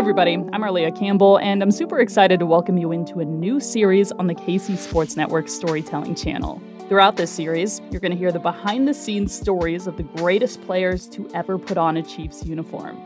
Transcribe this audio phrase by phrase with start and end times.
[0.00, 0.42] everybody.
[0.54, 4.28] I'm Arlia Campbell, and I'm super excited to welcome you into a new series on
[4.28, 6.58] the KC Sports Network Storytelling Channel.
[6.88, 10.62] Throughout this series, you're going to hear the behind the scenes stories of the greatest
[10.62, 12.98] players to ever put on a Chiefs uniform.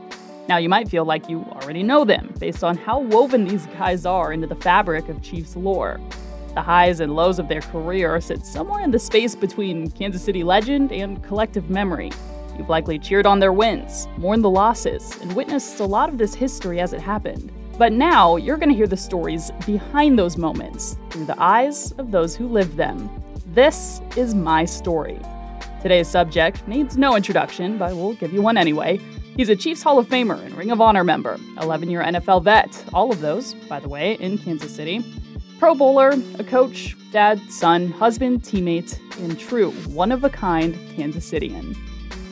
[0.48, 4.06] Now, you might feel like you already know them based on how woven these guys
[4.06, 6.00] are into the fabric of Chiefs lore.
[6.54, 10.44] The highs and lows of their career sit somewhere in the space between Kansas City
[10.44, 12.12] legend and collective memory.
[12.56, 16.34] You've likely cheered on their wins, mourned the losses, and witnessed a lot of this
[16.34, 17.52] history as it happened.
[17.76, 22.10] But now you're going to hear the stories behind those moments through the eyes of
[22.12, 23.10] those who lived them.
[23.46, 25.18] This is my story.
[25.82, 28.98] Today's subject needs no introduction, but we'll give you one anyway.
[29.36, 32.84] He's a Chiefs Hall of Famer and Ring of Honor member, 11 year NFL vet,
[32.92, 35.04] all of those, by the way, in Kansas City.
[35.58, 41.28] Pro bowler, a coach, dad, son, husband, teammate, and true one of a kind Kansas
[41.30, 41.76] Cityan.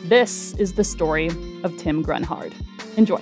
[0.05, 1.29] This is the story
[1.63, 2.53] of Tim Grunhard.
[2.97, 3.21] Enjoy.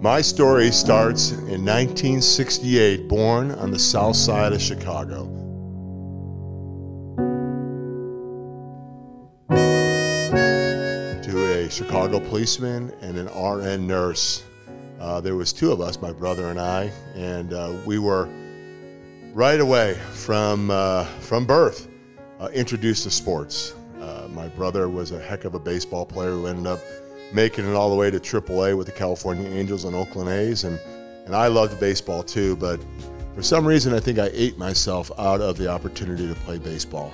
[0.00, 5.24] My story starts in 1968, born on the south side of Chicago.
[11.24, 14.44] To a Chicago policeman and an RN nurse
[15.00, 18.28] uh, there was two of us, my brother and I, and uh, we were
[19.32, 21.88] right away from uh, from birth
[22.38, 23.74] uh, introduced to sports.
[24.00, 26.80] Uh, my brother was a heck of a baseball player who ended up
[27.32, 30.78] making it all the way to AAA with the California Angels and Oakland A's, and
[31.24, 32.78] and I loved baseball too, but
[33.34, 37.12] for some reason I think I ate myself out of the opportunity to play baseball.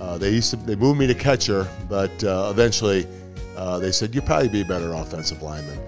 [0.00, 3.06] Uh, they used to they moved me to catcher, but eventually
[3.80, 5.78] they said you'd probably be a better offensive lineman.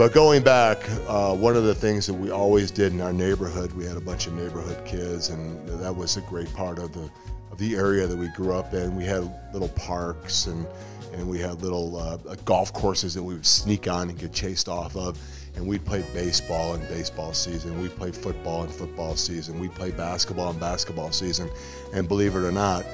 [0.00, 3.70] But going back, uh, one of the things that we always did in our neighborhood,
[3.72, 7.10] we had a bunch of neighborhood kids, and that was a great part of the
[7.52, 8.96] of the area that we grew up in.
[8.96, 10.66] We had little parks and
[11.12, 12.16] and we had little uh,
[12.46, 15.18] golf courses that we would sneak on and get chased off of.
[15.54, 17.78] And we'd play baseball in baseball season.
[17.82, 19.60] We'd play football in football season.
[19.60, 21.50] We'd play basketball in basketball season.
[21.92, 22.86] And believe it or not,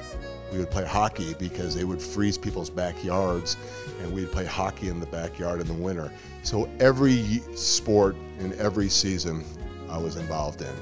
[0.51, 3.57] we would play hockey because they would freeze people's backyards
[4.01, 6.11] and we'd play hockey in the backyard in the winter.
[6.47, 9.43] So every sport in every season
[9.89, 10.73] I was involved in.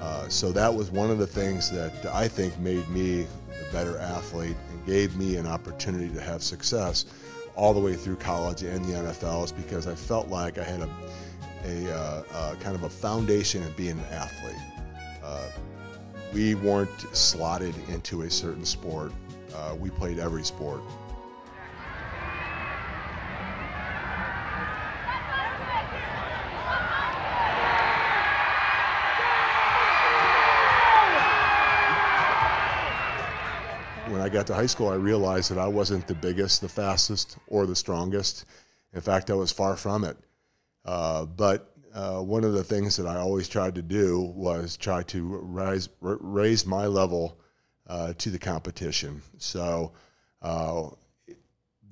[0.00, 3.98] Uh, so that was one of the things that I think made me a better
[3.98, 7.04] athlete and gave me an opportunity to have success
[7.54, 10.80] all the way through college and the NFL is because I felt like I had
[10.80, 10.90] a,
[11.64, 14.60] a uh, uh, kind of a foundation of being an athlete.
[15.22, 15.46] Uh,
[16.34, 19.12] we weren't slotted into a certain sport.
[19.54, 20.80] Uh, we played every sport.
[34.36, 37.74] Got to high school, I realized that I wasn't the biggest, the fastest, or the
[37.74, 38.44] strongest.
[38.92, 40.18] In fact, I was far from it.
[40.84, 45.02] Uh, but uh, one of the things that I always tried to do was try
[45.04, 47.40] to rise, r- raise my level
[47.86, 49.22] uh, to the competition.
[49.38, 49.92] So
[50.42, 50.90] uh,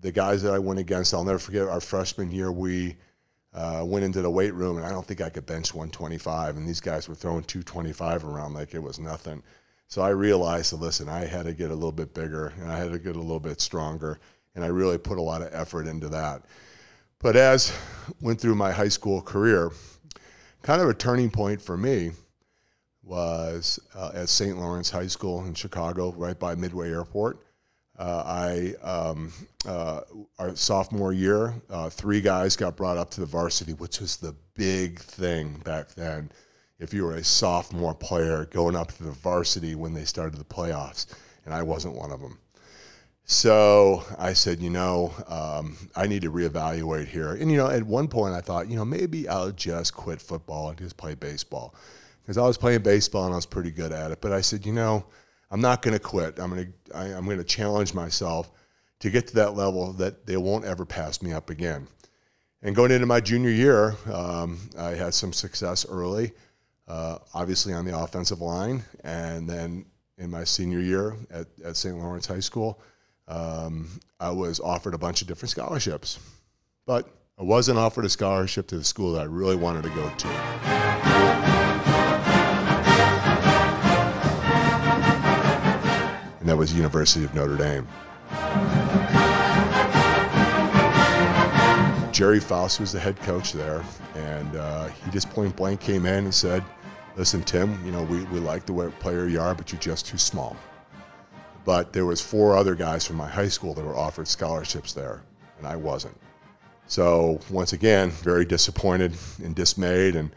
[0.03, 2.97] the guys that I went against, I'll never forget our freshman year, we
[3.55, 6.69] uh, went into the weight room, and I don't think I could bench 125, and
[6.69, 9.43] these guys were throwing 225 around like it was nothing.
[9.89, 12.79] So I realized that, listen, I had to get a little bit bigger, and I
[12.79, 14.19] had to get a little bit stronger,
[14.55, 16.43] and I really put a lot of effort into that.
[17.19, 17.73] But as
[18.21, 19.71] went through my high school career,
[20.63, 22.13] kind of a turning point for me
[23.03, 24.59] was uh, at St.
[24.59, 27.39] Lawrence High School in Chicago, right by Midway Airport.
[27.99, 29.33] Uh, I, um,
[29.67, 30.01] uh,
[30.39, 34.35] our sophomore year, uh, three guys got brought up to the varsity, which was the
[34.55, 36.31] big thing back then.
[36.85, 40.45] If you were a sophomore player going up to the varsity when they started the
[40.45, 41.07] playoffs,
[41.47, 42.39] and I wasn't one of them.
[43.25, 47.33] So I said, you know, um, I need to reevaluate here.
[47.33, 50.69] And, you know, at one point I thought, you know, maybe I'll just quit football
[50.69, 51.75] and just play baseball.
[52.23, 54.21] Because I was playing baseball and I was pretty good at it.
[54.21, 55.07] But I said, you know,
[55.51, 56.39] I'm not going to quit.
[56.39, 58.51] I'm going to I'm going to challenge myself
[59.01, 61.89] to get to that level that they won't ever pass me up again.
[62.63, 66.33] And going into my junior year, um, I had some success early,
[66.89, 68.83] uh, obviously on the offensive line.
[69.03, 69.87] And then
[70.19, 71.97] in my senior year at, at St.
[71.97, 72.81] Lawrence High School,
[73.27, 73.89] um,
[74.21, 76.19] I was offered a bunch of different scholarships,
[76.87, 77.09] but
[77.39, 80.29] I wasn't offered a scholarship to the school that I really wanted to go to.
[86.41, 87.89] And that was University of Notre Dame.
[92.15, 93.85] Gerry Faust was the head coach there,
[94.15, 96.65] and uh, he just point blank came in and said,
[97.17, 100.07] "Listen, Tim, you know we, we like the way player you are, but you're just
[100.07, 100.57] too small."
[101.65, 105.23] but there was four other guys from my high school that were offered scholarships there,
[105.59, 106.17] and I wasn't.
[106.87, 110.31] So once again, very disappointed and dismayed, and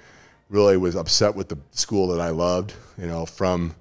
[0.49, 2.73] really was upset with the school that I loved.
[2.97, 3.75] You know, from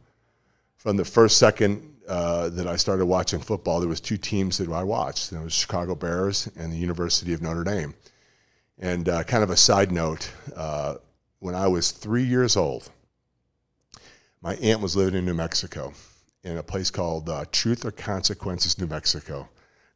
[0.77, 4.71] from the first second uh, that I started watching football, there was two teams that
[4.71, 5.33] I watched.
[5.33, 7.95] It was Chicago Bears and the University of Notre Dame.
[8.79, 10.97] And uh, kind of a side note, uh,
[11.41, 12.91] when I was three years old,
[14.43, 15.93] my aunt was living in New Mexico
[16.45, 19.49] in a place called uh, Truth or Consequences, New Mexico.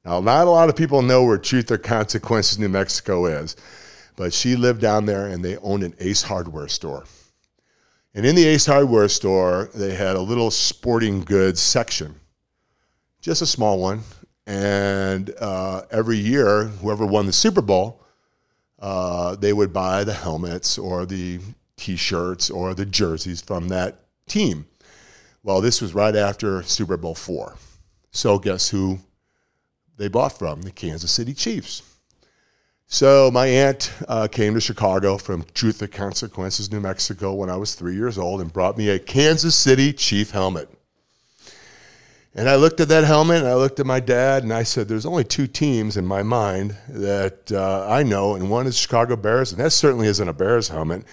[0.05, 3.55] Now, not a lot of people know where Truth or Consequences, New Mexico is,
[4.17, 7.05] but she lived down there and they owned an Ace Hardware store.
[8.15, 12.17] And in the Ace Hardware store, they had a little sporting goods section,
[13.21, 14.01] just a small one.
[14.47, 18.05] And uh, every year, whoever won the Super Bowl,
[18.81, 21.39] uh, they would buy the helmets or the
[21.77, 24.67] t shirts or the jerseys from that team.
[25.45, 27.57] Well, this was right after Super Bowl four.
[28.11, 28.99] So, guess who
[29.97, 30.63] they bought from?
[30.63, 31.83] The Kansas City Chiefs.
[32.93, 37.55] So, my aunt uh, came to Chicago from Truth or Consequences, New Mexico, when I
[37.55, 40.69] was three years old and brought me a Kansas City Chief helmet.
[42.35, 44.89] And I looked at that helmet and I looked at my dad and I said,
[44.89, 49.15] There's only two teams in my mind that uh, I know, and one is Chicago
[49.15, 51.05] Bears, and that certainly isn't a Bears helmet,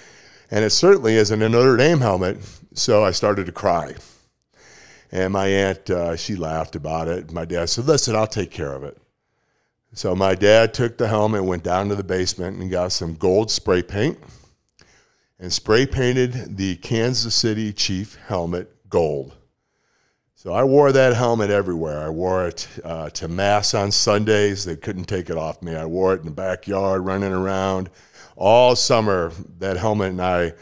[0.50, 2.40] and it certainly isn't a Notre Dame helmet.
[2.74, 3.94] So I started to cry.
[5.12, 7.32] And my aunt, uh, she laughed about it.
[7.32, 9.00] My dad said, Listen, I'll take care of it.
[9.98, 13.50] So my dad took the helmet, went down to the basement, and got some gold
[13.50, 14.20] spray paint
[15.40, 19.36] and spray painted the Kansas City Chief helmet gold.
[20.36, 21.98] So I wore that helmet everywhere.
[22.06, 24.64] I wore it uh, to mass on Sundays.
[24.66, 25.76] They couldn't take it off me.
[25.76, 27.90] I wore it in the backyard, running around
[28.36, 29.32] all summer.
[29.58, 30.54] That helmet and I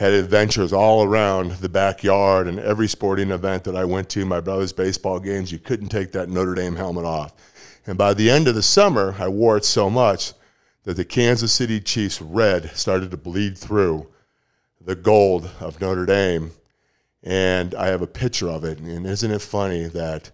[0.00, 4.40] had adventures all around the backyard and every sporting event that I went to, my
[4.40, 7.34] brother's baseball games, you couldn't take that Notre Dame helmet off.
[7.86, 10.32] And by the end of the summer, I wore it so much
[10.84, 14.08] that the Kansas City Chiefs red started to bleed through
[14.80, 16.52] the gold of Notre Dame.
[17.22, 18.78] And I have a picture of it.
[18.78, 20.30] And isn't it funny that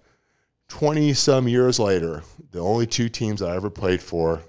[0.69, 2.23] 20 some years later,
[2.53, 4.43] the only two teams I ever played for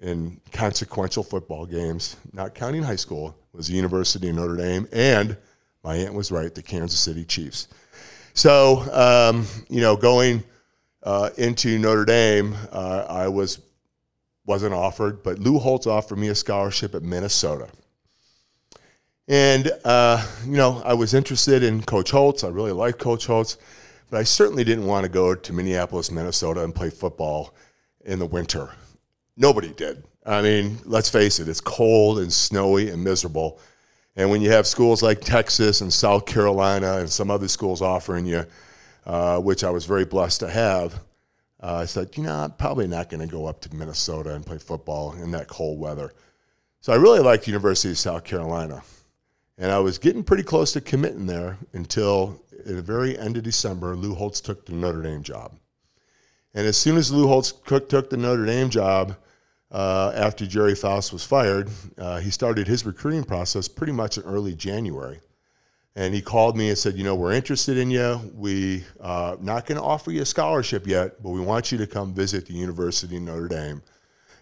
[0.00, 5.36] in consequential football games, not counting high school, was the University of Notre Dame, and
[5.84, 7.68] my aunt was right, the Kansas City Chiefs.
[8.34, 10.42] So, um, you know, going
[11.02, 13.60] uh, into Notre Dame, uh, I was
[14.44, 17.68] wasn't offered, but Lou Holtz offered me a scholarship at Minnesota.
[19.28, 22.42] And, uh, you know, I was interested in Coach Holtz.
[22.42, 23.56] I really liked Coach Holtz,
[24.10, 27.54] but I certainly didn't want to go to Minneapolis, Minnesota and play football
[28.04, 28.70] in the winter.
[29.36, 30.02] Nobody did.
[30.26, 33.60] I mean, let's face it, it's cold and snowy and miserable.
[34.16, 38.26] And when you have schools like Texas and South Carolina and some other schools offering
[38.26, 38.44] you,
[39.06, 40.94] uh, which I was very blessed to have,
[41.62, 44.44] uh, I said, you know, I'm probably not going to go up to Minnesota and
[44.44, 46.12] play football in that cold weather.
[46.80, 48.82] So I really liked University of South Carolina.
[49.58, 53.44] And I was getting pretty close to committing there until at the very end of
[53.44, 55.52] December, Lou Holtz took the Notre Dame job.
[56.54, 59.16] And as soon as Lou Holtz took the Notre Dame job,
[59.70, 64.24] uh, after Gerry Faust was fired, uh, he started his recruiting process pretty much in
[64.24, 65.20] early January.
[65.94, 68.18] And he called me and said, You know, we're interested in you.
[68.34, 71.86] We uh, not going to offer you a scholarship yet, but we want you to
[71.86, 73.82] come visit the University of Notre Dame.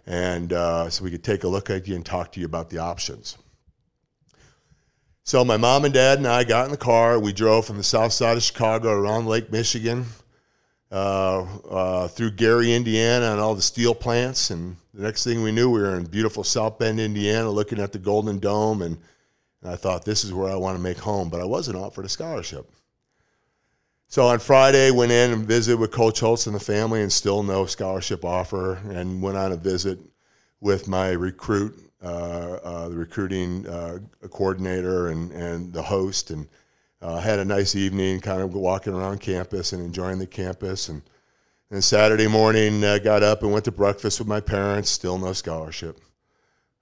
[0.06, 2.70] And uh, so we could take a look at you and talk to you about
[2.70, 3.36] the options.
[5.24, 7.18] So my mom and dad and I got in the car.
[7.18, 10.06] We drove from the south side of Chicago around Lake Michigan
[10.90, 14.50] uh, uh, through Gary, Indiana, and all the steel plants.
[14.50, 17.92] And the next thing we knew, we were in beautiful South Bend, Indiana, looking at
[17.92, 18.82] the Golden Dome.
[18.82, 18.98] And,
[19.62, 21.28] and I thought, this is where I want to make home.
[21.28, 22.70] But I wasn't offered a scholarship.
[24.08, 27.42] So on Friday, went in and visited with Coach Holtz and the family, and still
[27.42, 28.76] no scholarship offer.
[28.88, 29.98] And went on a visit
[30.60, 33.98] with my recruit, uh, uh the recruiting uh,
[34.30, 36.48] coordinator, and and the host, and
[37.02, 40.88] uh, had a nice evening, kind of walking around campus and enjoying the campus.
[40.88, 41.02] And
[41.70, 44.90] then Saturday morning, uh, got up and went to breakfast with my parents.
[44.90, 46.00] Still no scholarship.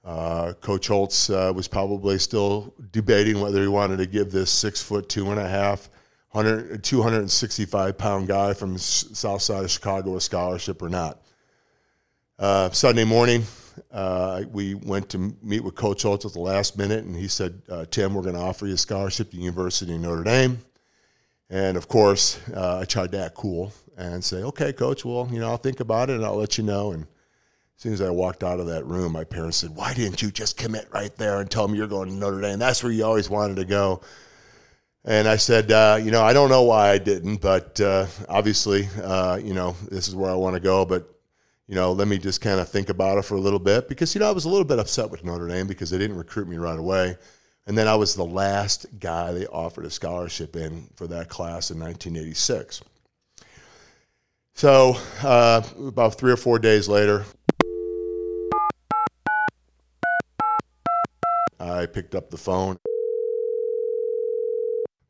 [0.09, 4.81] Uh, Coach Holtz uh, was probably still debating whether he wanted to give this six
[4.81, 5.91] foot two and a half,
[6.31, 11.21] 100, 265 pound guy from south side of Chicago a scholarship or not.
[12.39, 13.43] Uh, Sunday morning,
[13.93, 17.61] uh, we went to meet with Coach Holtz at the last minute, and he said,
[17.69, 20.59] uh, Tim, we're going to offer you a scholarship to the University of Notre Dame.
[21.51, 25.39] And of course, uh, I tried to act cool and say, okay, Coach, well, you
[25.39, 26.93] know, I'll think about it and I'll let you know.
[26.93, 27.07] And
[27.79, 30.33] as soon as I walked out of that room, my parents said, why didn't you
[30.33, 32.59] just commit right there and tell me you're going to Notre Dame?
[32.59, 34.01] That's where you always wanted to go.
[35.05, 38.89] And I said, uh, you know, I don't know why I didn't, but uh, obviously,
[39.01, 40.85] uh, you know, this is where I want to go.
[40.85, 41.09] But,
[41.69, 44.13] you know, let me just kind of think about it for a little bit because,
[44.13, 46.49] you know, I was a little bit upset with Notre Dame because they didn't recruit
[46.49, 47.17] me right away.
[47.69, 51.71] And then I was the last guy they offered a scholarship in for that class
[51.71, 52.83] in 1986.
[54.55, 57.25] So, uh, about three or four days later,
[61.61, 62.79] I picked up the phone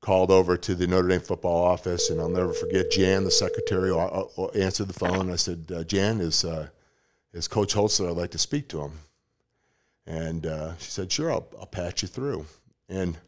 [0.01, 3.93] called over to the Notre Dame football office, and I'll never forget Jan, the secretary,
[4.55, 5.31] answered the phone.
[5.31, 6.69] I said, uh, "Jan, is uh,
[7.33, 8.01] is Coach Holtz?
[8.01, 8.93] I'd like to speak to him."
[10.07, 12.47] And uh, she said, "Sure, I'll, I'll patch you through."
[12.89, 13.19] And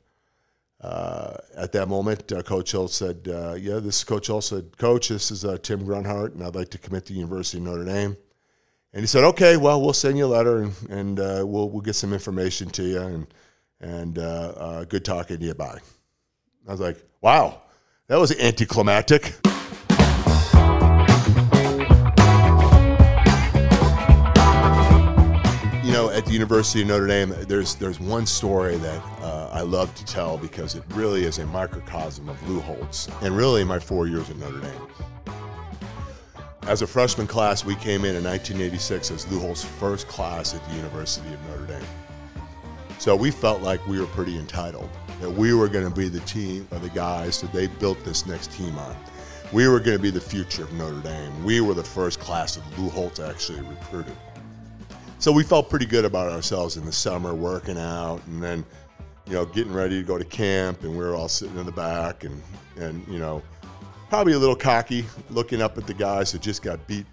[0.81, 4.79] uh, at that moment, uh, Coach Holtz said, uh, "Yeah, this is Coach Holtz." Said,
[4.79, 7.85] "Coach, this is Tim Grunhard, and I'd like to commit to the University of Notre
[7.85, 8.17] Dame."
[8.93, 11.83] And he said, "Okay, well, we'll send you a letter, and, and uh, we'll we'll
[11.83, 13.27] get some information to you, and
[13.81, 15.55] and uh, uh, good talking to you.
[15.55, 15.79] Bye."
[16.69, 17.63] I was like, wow,
[18.09, 19.35] that was anticlimactic.
[25.85, 29.63] You know, at the University of Notre Dame, there's there's one story that uh, I
[29.63, 33.79] love to tell because it really is a microcosm of Lou Holtz and really my
[33.79, 34.89] four years at Notre Dame.
[36.67, 40.65] As a freshman class, we came in in 1986 as Lou Holtz's first class at
[40.69, 41.89] the University of Notre Dame.
[42.99, 44.89] So we felt like we were pretty entitled
[45.21, 48.27] that we were going to be the team of the guys that they built this
[48.27, 48.95] next team on.
[49.53, 51.45] We were going to be the future of Notre Dame.
[51.45, 54.17] We were the first class that Lou Holtz actually recruited.
[55.19, 58.65] So we felt pretty good about ourselves in the summer, working out, and then,
[59.27, 61.73] you know, getting ready to go to camp, and we were all sitting in the
[61.73, 62.41] back, and
[62.77, 63.43] and you know,
[64.11, 67.07] probably a little cocky, looking up at the guys that just got beat,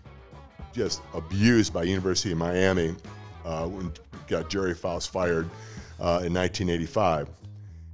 [0.74, 2.96] just abused by University of Miami
[3.46, 3.94] uh, when
[4.28, 5.46] got Gerry Faust fired
[6.00, 7.30] uh, in 1985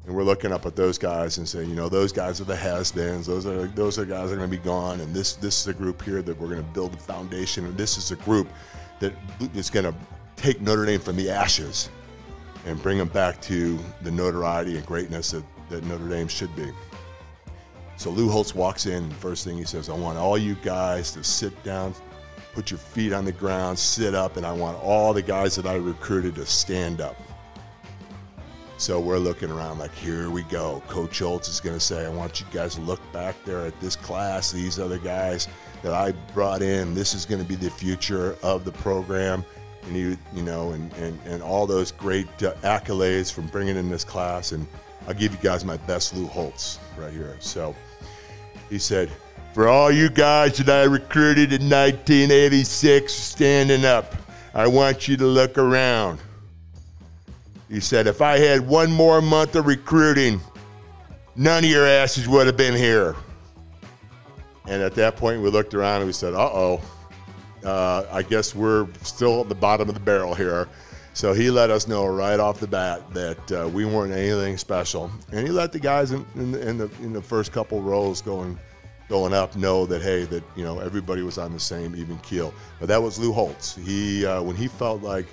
[0.05, 2.55] and we're looking up at those guys and saying, you know, those guys are the
[2.55, 3.25] has-beens.
[3.25, 5.67] Those are those are guys that are going to be gone, and this this is
[5.67, 8.50] a group here that we're going to build a foundation, and this is a group
[9.00, 9.13] that
[9.55, 9.95] is going to
[10.36, 11.89] take Notre Dame from the ashes
[12.65, 16.69] and bring them back to the notoriety and greatness that, that Notre Dame should be.
[18.03, 21.24] So Lou Holtz walks in, first thing he says, I want all you guys to
[21.24, 21.95] sit down,
[22.53, 25.65] put your feet on the ground, sit up, and I want all the guys that
[25.65, 27.15] I recruited to stand up.
[28.75, 30.83] So we're looking around like, here we go.
[30.89, 33.79] Coach Holtz is going to say, I want you guys to look back there at
[33.79, 35.48] this class, these other guys
[35.81, 36.93] that I brought in.
[36.93, 39.45] This is going to be the future of the program.
[39.83, 43.89] And you, you know, and, and, and all those great uh, accolades from bringing in
[43.89, 44.51] this class.
[44.51, 44.67] And
[45.07, 47.38] I'll give you guys my best Lou Holtz right here.
[47.39, 47.74] So
[48.70, 49.12] he said,
[49.53, 54.15] for all you guys that I recruited in 1986 standing up,
[54.53, 56.20] I want you to look around.
[57.70, 60.41] He said, if I had one more month of recruiting,
[61.36, 63.15] none of your asses would have been here.
[64.67, 66.82] And at that point, we looked around and we said, uh-oh,
[67.63, 70.67] uh, I guess we're still at the bottom of the barrel here.
[71.13, 75.12] So he let us know right off the bat that uh, we weren't anything special,
[75.32, 78.22] and he let the guys in, in, the, in, the, in the first couple rows
[78.22, 78.58] going
[79.10, 82.53] going up know that hey that you know everybody was on the same even keel.
[82.79, 83.75] But that was Lou Holtz.
[83.75, 85.27] He uh, when he felt like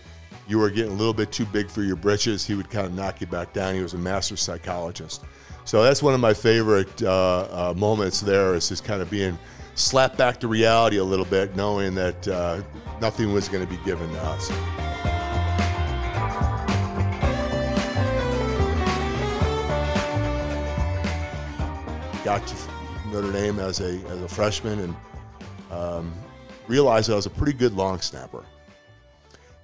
[0.48, 2.94] you were getting a little bit too big for your britches, he would kind of
[2.94, 3.74] knock you back down.
[3.74, 5.24] He was a master psychologist.
[5.64, 9.38] So that's one of my favorite uh, uh, moments there is just kind of being
[9.76, 12.62] slapped back to reality a little bit, knowing that uh,
[13.00, 15.09] nothing was going to be given to us.
[22.30, 22.56] Got to
[23.10, 24.96] Notre Dame as a, as a freshman and
[25.72, 26.12] um,
[26.68, 28.44] realized I was a pretty good long snapper.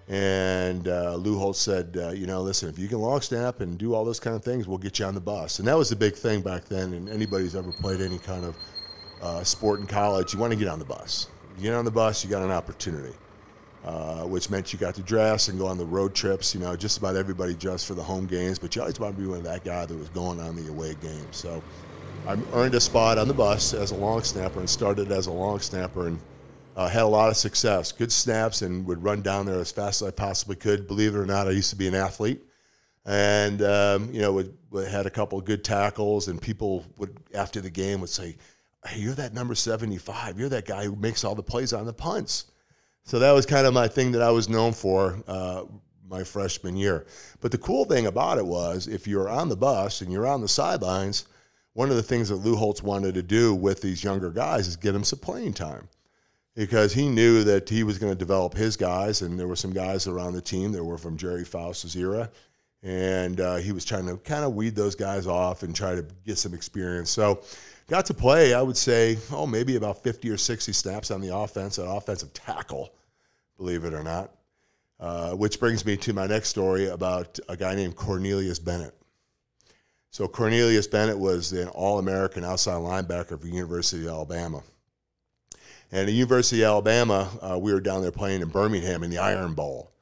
[0.08, 3.78] And uh, Lou Holtz said, uh, you know, listen, if you can long snap and
[3.78, 5.60] do all those kind of things, we'll get you on the bus.
[5.60, 6.92] And that was the big thing back then.
[6.94, 8.56] And anybody who's ever played any kind of
[9.22, 11.28] uh, sport in college, you want to get on the bus.
[11.56, 13.14] You get on the bus, you got an opportunity,
[13.84, 16.52] uh, which meant you got to dress and go on the road trips.
[16.52, 19.22] You know, just about everybody dressed for the home games, but you always want to
[19.22, 21.36] be one of that guy that was going on the away games.
[21.36, 21.62] So
[22.26, 25.32] I earned a spot on the bus as a long snapper and started as a
[25.32, 26.08] long snapper.
[26.08, 26.18] And
[26.76, 30.02] uh, had a lot of success, good snaps, and would run down there as fast
[30.02, 30.86] as I possibly could.
[30.86, 32.42] Believe it or not, I used to be an athlete,
[33.06, 37.16] and um, you know, would, would, had a couple of good tackles, and people would
[37.34, 38.36] after the game would say,
[38.84, 40.38] "Hey, you're that number seventy-five.
[40.38, 42.46] You're that guy who makes all the plays on the punts."
[43.04, 45.64] So that was kind of my thing that I was known for uh,
[46.10, 47.06] my freshman year.
[47.40, 50.42] But the cool thing about it was, if you're on the bus and you're on
[50.42, 51.24] the sidelines,
[51.76, 54.76] one of the things that Lou Holtz wanted to do with these younger guys is
[54.76, 55.86] get them some playing time
[56.54, 59.74] because he knew that he was going to develop his guys, and there were some
[59.74, 62.30] guys around the team that were from Gerry Faust's era,
[62.82, 66.02] and uh, he was trying to kind of weed those guys off and try to
[66.24, 67.10] get some experience.
[67.10, 67.42] So,
[67.88, 68.54] got to play.
[68.54, 72.32] I would say, oh, maybe about 50 or 60 snaps on the offense, an offensive
[72.32, 72.94] tackle,
[73.58, 74.32] believe it or not.
[74.98, 78.95] Uh, which brings me to my next story about a guy named Cornelius Bennett.
[80.10, 84.62] So Cornelius Bennett was an All-American outside linebacker for University of Alabama.
[85.92, 89.18] And at University of Alabama, uh, we were down there playing in Birmingham in the
[89.18, 89.92] Iron Bowl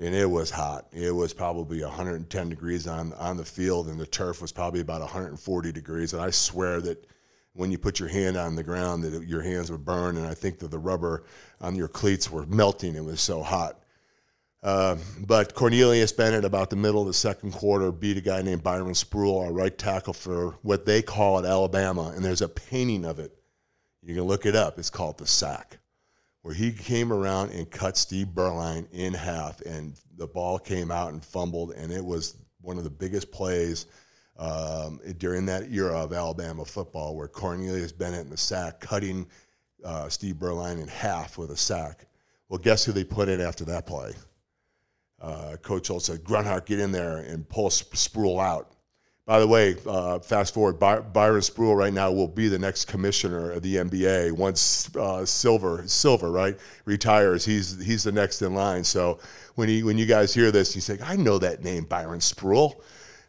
[0.00, 0.86] and it was hot.
[0.92, 5.02] It was probably 110 degrees on on the field, and the turf was probably about
[5.02, 6.14] 140 degrees.
[6.14, 7.06] And I swear that
[7.52, 10.16] when you put your hand on the ground, that your hands would burn.
[10.16, 11.24] And I think that the rubber
[11.60, 12.96] on your cleats were melting.
[12.96, 13.79] It was so hot.
[14.62, 18.62] Uh, but Cornelius Bennett, about the middle of the second quarter, beat a guy named
[18.62, 23.04] Byron Spruill, our right tackle for what they call at Alabama, and there's a painting
[23.04, 23.34] of it.
[24.02, 24.78] You can look it up.
[24.78, 25.78] It's called the sack
[26.42, 31.12] where he came around and cut Steve Beuerlein in half, and the ball came out
[31.12, 33.86] and fumbled, and it was one of the biggest plays
[34.38, 39.26] um, during that era of Alabama football, where Cornelius Bennett in the sack cutting
[39.84, 42.06] uh, Steve Beuerlein in half with a sack.
[42.48, 44.12] Well, guess who they put in after that play?
[45.20, 48.72] Uh, Coach Schultz said, Grunhard, get in there and pull Spruill out.
[49.26, 52.86] By the way, uh, fast forward, By- Byron Spruill right now will be the next
[52.86, 57.44] commissioner of the NBA once uh, Silver Silver right retires.
[57.44, 58.82] He's he's the next in line.
[58.82, 59.20] So
[59.54, 62.80] when he when you guys hear this, you say, I know that name, Byron Spruill.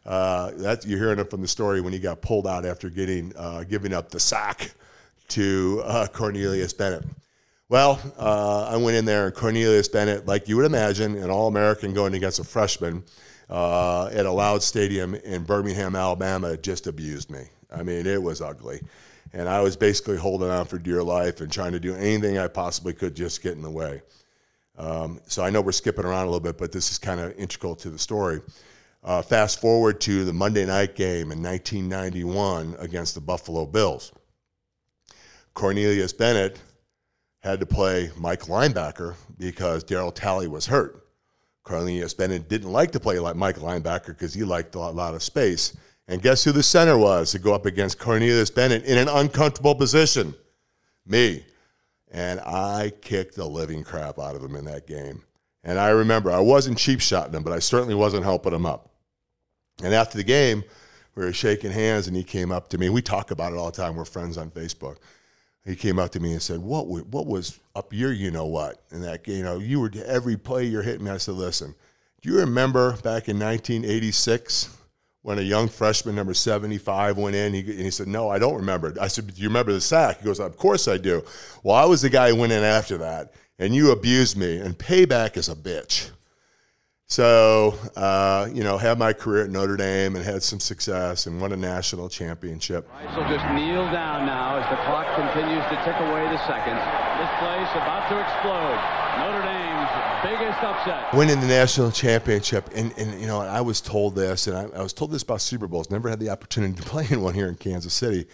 [0.04, 3.32] Uh, that you're hearing it from the story when he got pulled out after getting
[3.36, 4.72] uh, giving up the sack
[5.28, 7.04] to uh, Cornelius Bennett.
[7.72, 11.48] Well, uh, I went in there, and Cornelius Bennett, like you would imagine, an All
[11.48, 13.02] American going against a freshman
[13.48, 17.44] uh, at a loud stadium in Birmingham, Alabama, just abused me.
[17.74, 18.82] I mean, it was ugly.
[19.32, 22.46] And I was basically holding on for dear life and trying to do anything I
[22.46, 24.02] possibly could just get in the way.
[24.76, 27.34] Um, so I know we're skipping around a little bit, but this is kind of
[27.38, 28.42] integral to the story.
[29.02, 34.12] Uh, fast forward to the Monday night game in 1991 against the Buffalo Bills.
[35.54, 36.58] Cornelius Bennett
[37.42, 41.06] had to play Mike linebacker because Darryl Talley was hurt.
[41.64, 45.22] Cornelius Bennett didn't like to play like Mike linebacker because he liked a lot of
[45.22, 45.76] space.
[46.08, 49.74] And guess who the center was to go up against Cornelius Bennett in an uncomfortable
[49.74, 50.34] position?
[51.06, 51.44] Me.
[52.10, 55.22] And I kicked the living crap out of him in that game.
[55.64, 58.90] And I remember I wasn't cheap shotting him, but I certainly wasn't helping him up.
[59.82, 60.62] And after the game,
[61.14, 62.88] we were shaking hands, and he came up to me.
[62.88, 63.96] We talk about it all the time.
[63.96, 64.96] We're friends on Facebook
[65.64, 68.82] he came up to me and said, "What what was up your you know what?"
[68.90, 71.08] And that you know you were every play you're hitting.
[71.08, 71.74] I said, "Listen,
[72.20, 74.68] do you remember back in 1986
[75.22, 78.56] when a young freshman, number 75, went in?" He, and he said, "No, I don't
[78.56, 81.22] remember." I said, "Do you remember the sack?" He goes, "Of course I do."
[81.62, 84.76] Well, I was the guy who went in after that, and you abused me, and
[84.76, 86.10] payback is a bitch.
[87.08, 91.40] So, uh, you know, had my career at Notre Dame and had some success and
[91.40, 92.88] won a national championship.
[93.14, 96.80] will just kneel down now as the clock continues to tick away the seconds.
[97.20, 98.80] This place about to explode.
[99.20, 99.72] Notre Dame's
[100.24, 101.12] biggest upset.
[101.12, 102.70] Winning the national championship.
[102.74, 105.42] And, and you know, I was told this, and I, I was told this about
[105.42, 105.90] Super Bowls.
[105.90, 108.26] Never had the opportunity to play in one here in Kansas City.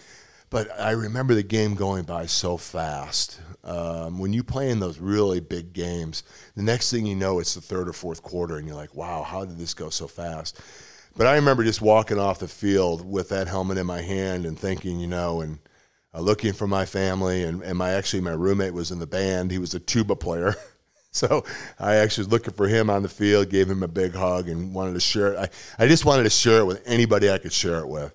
[0.49, 3.39] But I remember the game going by so fast.
[3.63, 6.23] Um, when you play in those really big games,
[6.55, 9.21] the next thing you know, it's the third or fourth quarter, and you're like, wow,
[9.21, 10.59] how did this go so fast?
[11.15, 14.57] But I remember just walking off the field with that helmet in my hand and
[14.57, 15.59] thinking, you know, and
[16.13, 17.43] uh, looking for my family.
[17.43, 20.55] And, and my actually, my roommate was in the band, he was a tuba player.
[21.11, 21.43] So
[21.79, 24.75] I actually was looking for him on the field, gave him a big hug, and
[24.75, 25.51] wanted to share it.
[25.79, 28.13] I, I just wanted to share it with anybody I could share it with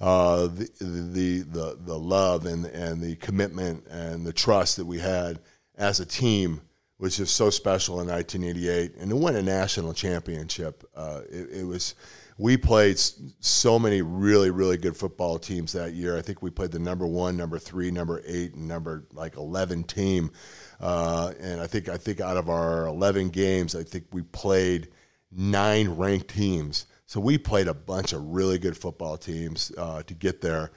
[0.00, 4.98] uh, the, the, the, the love and, and the commitment and the trust that we
[4.98, 5.40] had
[5.76, 6.60] as a team
[6.98, 8.96] was just so special in 1988.
[9.00, 11.94] And to win a national championship, uh, it, it, was.
[12.36, 16.18] We played so many really, really good football teams that year.
[16.18, 19.84] I think we played the number one, number three, number eight, and number like 11
[19.84, 20.32] team.
[20.80, 24.88] Uh, and I think I think out of our 11 games, I think we played
[25.30, 26.86] nine ranked teams.
[27.06, 30.70] So we played a bunch of really good football teams uh, to get there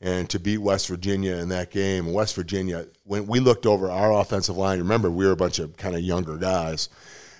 [0.00, 2.12] and to beat West Virginia in that game.
[2.12, 5.76] West Virginia, when we looked over our offensive line, remember we were a bunch of
[5.76, 6.88] kind of younger guys.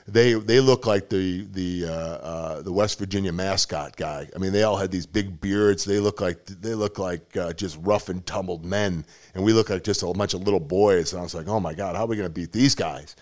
[0.08, 4.28] They they looked like the the uh, uh, the West Virginia mascot guy.
[4.34, 5.84] I mean, they all had these big beards.
[5.84, 9.70] They look like they look like uh, just rough and tumbled men, and we look
[9.70, 11.12] like just a bunch of little boys.
[11.12, 13.14] And I was like, oh my god, how are we going to beat these guys?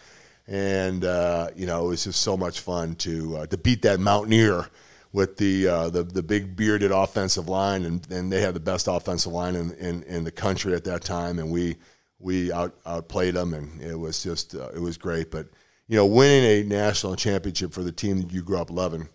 [0.47, 4.01] And uh, you know, it was just so much fun to uh, to beat that
[4.01, 4.67] Mountaineer
[5.13, 8.87] with the, uh, the the big bearded offensive line, and, and they had the best
[8.89, 11.77] offensive line in, in, in the country at that time, and we
[12.19, 15.31] we out outplayed them, and it was just uh, it was great.
[15.31, 15.49] But
[15.89, 19.09] you know, winning a national championship for the team that you grew up loving,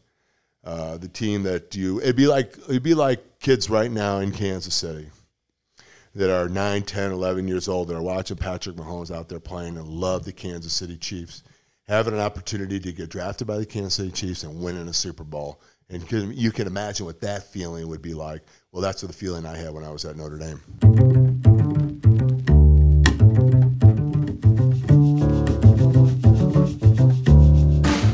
[0.66, 4.32] uh, the team that you it'd be like it'd be like kids right now in
[4.32, 5.10] Kansas City
[6.16, 9.78] that are 9, 10, 11 years old that are watching Patrick Mahomes out there playing
[9.78, 11.44] and love the Kansas City Chiefs,
[11.88, 15.26] having an opportunity to get drafted by the Kansas City Chiefs and winning a Super
[15.26, 15.62] Bowl.
[15.90, 18.42] And you can imagine what that feeling would be like.
[18.72, 20.60] Well, that's the feeling I had when I was at Notre Dame.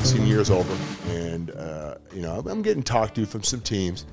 [0.03, 0.77] Senior year's over,
[1.09, 4.05] and uh, you know I'm getting talked to from some teams,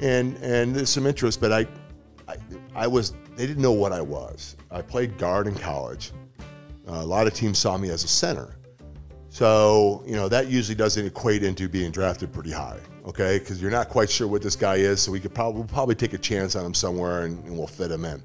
[0.00, 1.66] and and there's some interest, but I
[2.28, 2.36] I,
[2.74, 4.56] I was, they didn't know what I was.
[4.70, 6.12] I played guard in college.
[6.86, 8.57] Uh, a lot of teams saw me as a center.
[9.38, 13.38] So, you know, that usually doesn't equate into being drafted pretty high, okay?
[13.38, 15.94] Because you're not quite sure what this guy is, so we could probably, we'll probably
[15.94, 18.20] take a chance on him somewhere and, and, we'll fit him in.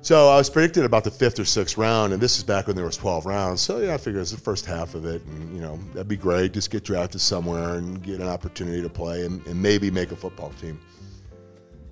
[0.00, 2.74] So I was predicted about the fifth or sixth round, and this is back when
[2.74, 3.60] there was 12 rounds.
[3.60, 6.16] So yeah, I figured it's the first half of it, and you know that'd be
[6.16, 6.52] great.
[6.52, 10.16] Just get drafted somewhere and get an opportunity to play, and, and maybe make a
[10.16, 10.80] football team.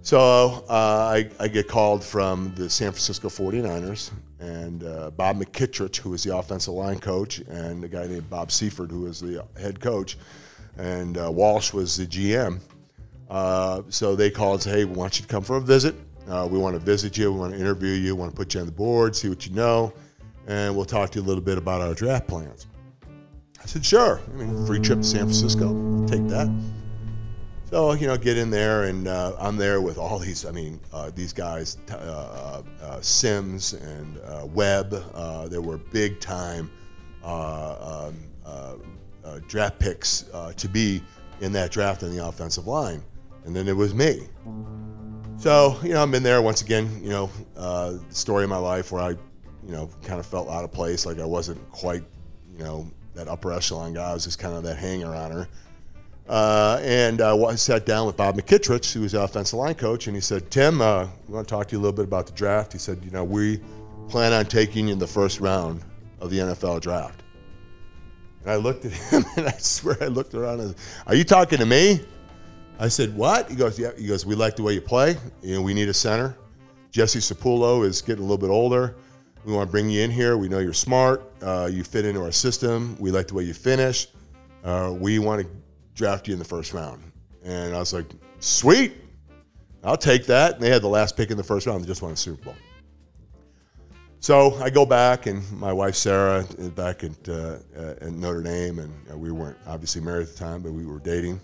[0.03, 4.11] So uh, I, I, get called from the San Francisco 49ers
[4.41, 8.51] and uh, Bob McKittrick, who was the offensive line coach, and a guy named Bob
[8.51, 10.19] Seifert, who was the head coach,
[10.77, 12.59] and uh, Walsh was the GM.
[13.31, 15.95] Uh, so they called and said, hey, we want you to come for a visit.
[16.29, 17.33] Uh, we want to visit you.
[17.33, 18.17] We want to interview you.
[18.17, 19.93] We want to put you on the board, see what you know,
[20.49, 22.67] and we'll talk to you a little bit about our draft plans.
[23.62, 24.21] I said, sure.
[24.35, 25.69] I mean, free trip to San Francisco.
[25.69, 26.49] I'll take that.
[27.73, 30.45] So you know, get in there, and uh, I'm there with all these.
[30.45, 34.91] I mean, uh, these guys, uh, uh, uh Sims and uh, Webb.
[35.49, 36.71] they were big time
[37.25, 38.15] um,
[39.49, 41.03] draft picks to be
[41.41, 43.03] in that draft on the offensive line,
[43.47, 44.29] and then it was me.
[45.39, 47.01] So you know, I'm in there once again.
[47.03, 50.63] You know, the story of my life where I, you know, kind of felt out
[50.63, 52.05] of place, like I wasn't quite,
[52.53, 54.11] you know, that upper echelon guy.
[54.11, 55.49] I was just kind of that hanger on her.
[56.33, 60.07] Uh, and uh, I sat down with Bob McKittrick, who was the offensive line coach,
[60.07, 62.25] and he said, Tim, uh, we want to talk to you a little bit about
[62.25, 62.73] the draft.
[62.73, 63.61] He said, you know, we
[64.09, 65.83] plan on taking you in the first round
[66.21, 67.23] of the NFL draft.
[68.40, 71.25] And I looked at him, and I swear I looked around and said, are you
[71.25, 72.01] talking to me?
[72.79, 73.51] I said, what?
[73.51, 73.90] He goes, yeah.
[73.99, 75.18] He goes, we like the way you play.
[75.42, 76.35] You know, we need a center.
[76.92, 78.97] Jesse Sapolu is getting a little bit older.
[79.45, 80.38] We want to bring you in here.
[80.38, 81.31] We know you're smart.
[81.42, 82.97] Uh, you fit into our system.
[82.99, 84.09] We like the way you finish.
[84.64, 85.62] Uh, we want to
[85.95, 87.03] draft you in the first round.
[87.45, 88.07] And I was like,
[88.41, 88.93] sweet,
[89.85, 90.55] I'll take that.
[90.55, 91.83] And they had the last pick in the first round.
[91.83, 92.55] They just won a Super Bowl.
[94.21, 98.79] So I go back, and my wife Sarah is back at, uh, at Notre Dame,
[98.79, 101.41] and uh, we weren't obviously married at the time, but we were dating.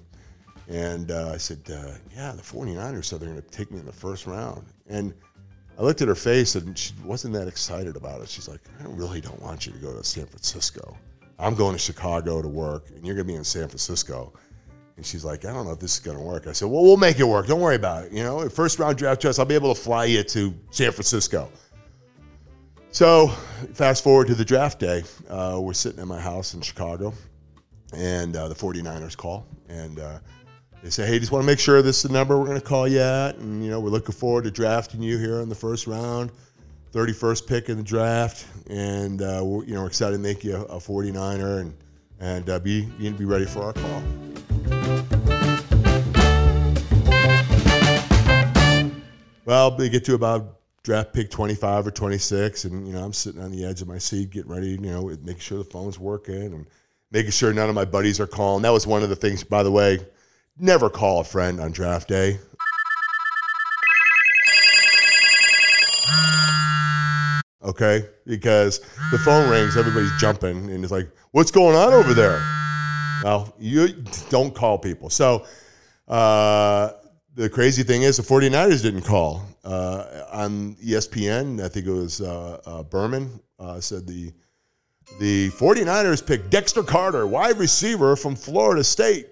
[0.69, 3.87] And uh, I said, uh, Yeah, the 49ers said they're going to take me in
[3.87, 4.65] the first round.
[4.89, 5.13] And
[5.77, 8.29] I looked at her face, and she wasn't that excited about it.
[8.29, 10.97] She's like, I really don't want you to go to San Francisco.
[11.39, 14.33] I'm going to Chicago to work, and you're going to be in San Francisco.
[14.97, 16.49] And she's like, I don't know if this is going to work.
[16.49, 17.47] I said, Well, we'll make it work.
[17.47, 18.13] Don't worry about it.
[18.13, 21.49] You know, first round draft choice, I'll be able to fly you to San Francisco.
[22.91, 23.29] So,
[23.75, 25.05] fast forward to the draft day.
[25.29, 27.15] Uh, we're sitting in my house in Chicago,
[27.93, 29.47] and uh, the 49ers call.
[29.69, 30.19] And uh,
[30.83, 32.67] they say, Hey, just want to make sure this is the number we're going to
[32.67, 33.37] call you at.
[33.37, 36.33] And, you know, we're looking forward to drafting you here in the first round.
[36.93, 40.57] 31st pick in the draft, and uh, we're, you know, we're excited to make you
[40.57, 41.75] a, a 49er and
[42.21, 44.03] and uh, be be ready for our call.
[49.45, 53.41] Well, they get to about draft pick 25 or 26, and you know I'm sitting
[53.41, 56.53] on the edge of my seat, getting ready, you know, making sure the phone's working
[56.53, 56.67] and
[57.11, 58.63] making sure none of my buddies are calling.
[58.63, 59.99] That was one of the things, by the way.
[60.59, 62.39] Never call a friend on draft day.
[67.69, 68.07] Okay?
[68.27, 72.43] Because the phone rings, everybody's jumping, and it's like, what's going on over there?
[73.23, 73.89] Well, you
[74.31, 75.11] don't call people.
[75.11, 75.47] So
[76.09, 76.93] uh,
[77.35, 79.45] the crazy thing is, the 49ers didn't call.
[79.65, 84.33] Uh, on ESPN, I think it was uh, uh Berman, uh, said the
[85.21, 89.29] the 49ers picked Dexter Carter, wide receiver from Florida State.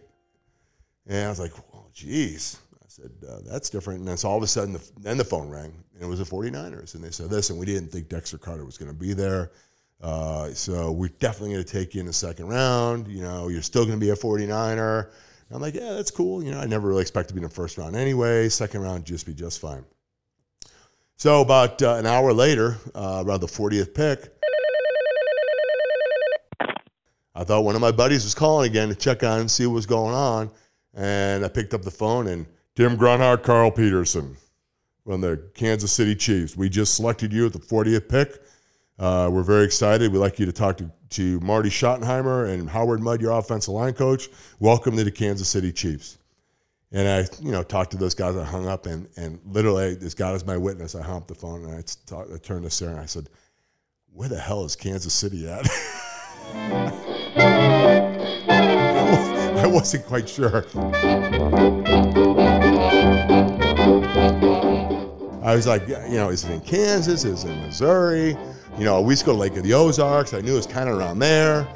[1.06, 2.58] And I was like, oh, geez
[2.96, 4.00] said, uh, that's different.
[4.00, 6.18] And then so all of a sudden, the, then the phone rang, and it was
[6.18, 6.94] the 49ers.
[6.94, 9.52] And they said, listen, we didn't think Dexter Carter was going to be there.
[10.00, 13.08] Uh, so we're definitely going to take you in the second round.
[13.08, 15.02] You know, you're still going to be a 49er.
[15.04, 15.10] And
[15.50, 16.42] I'm like, yeah, that's cool.
[16.42, 18.48] You know, I never really expect to be in the first round anyway.
[18.48, 19.84] Second round, just be just fine.
[21.16, 24.32] So about uh, an hour later, uh, around the 40th pick,
[27.34, 29.74] I thought one of my buddies was calling again to check on and see what
[29.74, 30.50] was going on.
[30.94, 34.36] And I picked up the phone and Tim Grunhard, Carl Peterson
[35.02, 36.58] from the Kansas City Chiefs.
[36.58, 38.42] We just selected you at the 40th pick.
[38.98, 40.12] Uh, we're very excited.
[40.12, 43.94] We'd like you to talk to, to Marty Schottenheimer and Howard Mudd, your offensive line
[43.94, 44.28] coach.
[44.60, 46.18] Welcome to the Kansas City Chiefs.
[46.92, 48.36] And I, you know, talked to those guys.
[48.36, 50.94] I hung up, and and literally, this guy is my witness.
[50.94, 53.28] I hung up the phone and I, talk, I turned to Sarah and I said,
[54.12, 55.66] "Where the hell is Kansas City at?"
[59.58, 60.64] I wasn't quite sure.
[65.42, 67.24] I was like, you know, is it in Kansas?
[67.24, 68.36] Is it in Missouri?
[68.78, 70.34] You know, we used to go to Lake of the Ozarks.
[70.34, 71.66] I knew it was kind of around there.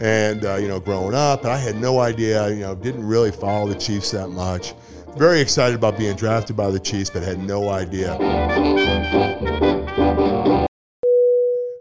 [0.00, 3.66] And, uh, you know, growing up, I had no idea, you know, didn't really follow
[3.68, 4.74] the Chiefs that much.
[5.16, 8.16] Very excited about being drafted by the Chiefs, but had no idea.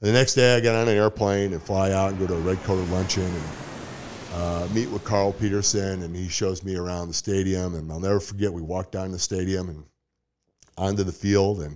[0.02, 2.40] The next day, I get on an airplane and fly out and go to a
[2.40, 3.44] red coated luncheon and
[4.38, 7.74] uh, meet with Carl Peterson, and he shows me around the stadium.
[7.74, 9.84] And I'll never forget, we walked down the stadium and
[10.78, 11.76] onto the field, and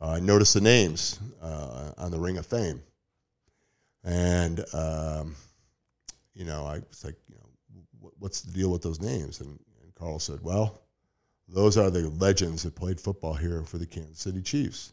[0.00, 2.80] uh, I noticed the names uh, on the Ring of Fame.
[4.04, 5.34] And, um,
[6.34, 9.40] you know, I was like, you know, what's the deal with those names?
[9.40, 10.80] And, and Carl said, well,
[11.48, 14.92] those are the legends that played football here for the Kansas City Chiefs.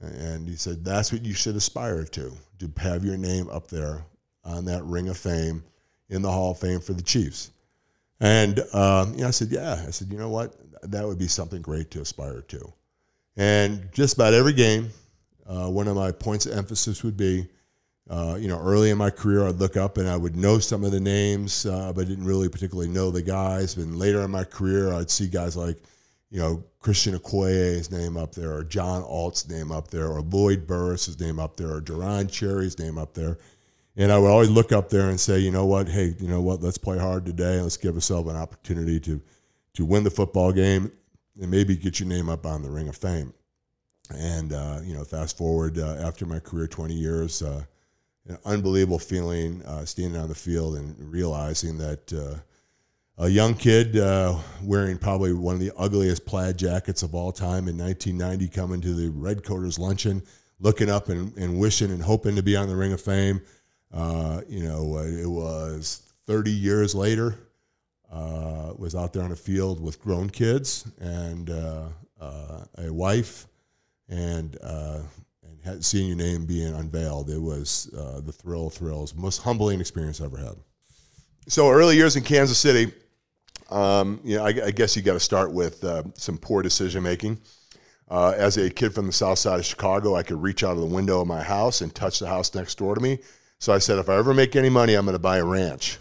[0.00, 4.04] And he said, that's what you should aspire to, to have your name up there
[4.44, 5.62] on that Ring of Fame
[6.08, 7.50] in the Hall of Fame for the Chiefs.
[8.20, 9.82] And um, you know, I said, yeah.
[9.86, 10.54] I said, you know what?
[10.82, 12.72] That would be something great to aspire to.
[13.36, 14.90] And just about every game,
[15.46, 17.46] uh, one of my points of emphasis would be,
[18.08, 20.84] uh, you know, early in my career, I'd look up and I would know some
[20.84, 23.74] of the names, uh, but didn't really particularly know the guys.
[23.74, 25.76] But later in my career, I'd see guys like,
[26.30, 30.66] you know, Christian Okoye's name up there, or John Alt's name up there, or Lloyd
[30.66, 33.38] Burruss's name up there, or Deron Cherry's name up there.
[33.96, 36.42] And I would always look up there and say, you know what, hey, you know
[36.42, 37.60] what, let's play hard today.
[37.60, 39.20] Let's give ourselves an opportunity to
[39.74, 40.90] to win the football game
[41.40, 43.32] and maybe get your name up on the Ring of Fame.
[44.10, 47.64] And uh, you know, fast forward uh, after my career, 20 years, uh,
[48.28, 52.38] an unbelievable feeling uh, standing on the field and realizing that uh,
[53.18, 57.68] a young kid uh, wearing probably one of the ugliest plaid jackets of all time
[57.68, 60.22] in 1990 coming to the Red Coaters luncheon,
[60.60, 63.40] looking up and, and wishing and hoping to be on the Ring of Fame.
[63.92, 67.38] Uh, you know, uh, it was 30 years later.
[68.12, 71.88] Uh, was out there on the field with grown kids and uh,
[72.20, 73.48] uh, a wife,
[74.08, 75.00] and uh,
[75.42, 77.28] and had, seeing your name being unveiled.
[77.28, 80.54] It was the thrill, thrills, most humbling experience I ever had.
[81.48, 82.92] So early years in Kansas City,
[83.70, 87.40] um, you know, I, I guess you got to start with some poor decision making.
[88.08, 90.78] Uh, as a kid from the south side of Chicago, I could reach out of
[90.78, 93.18] the window of my house and touch the house next door to me.
[93.58, 95.98] So I said, if I ever make any money, I'm going to buy a ranch.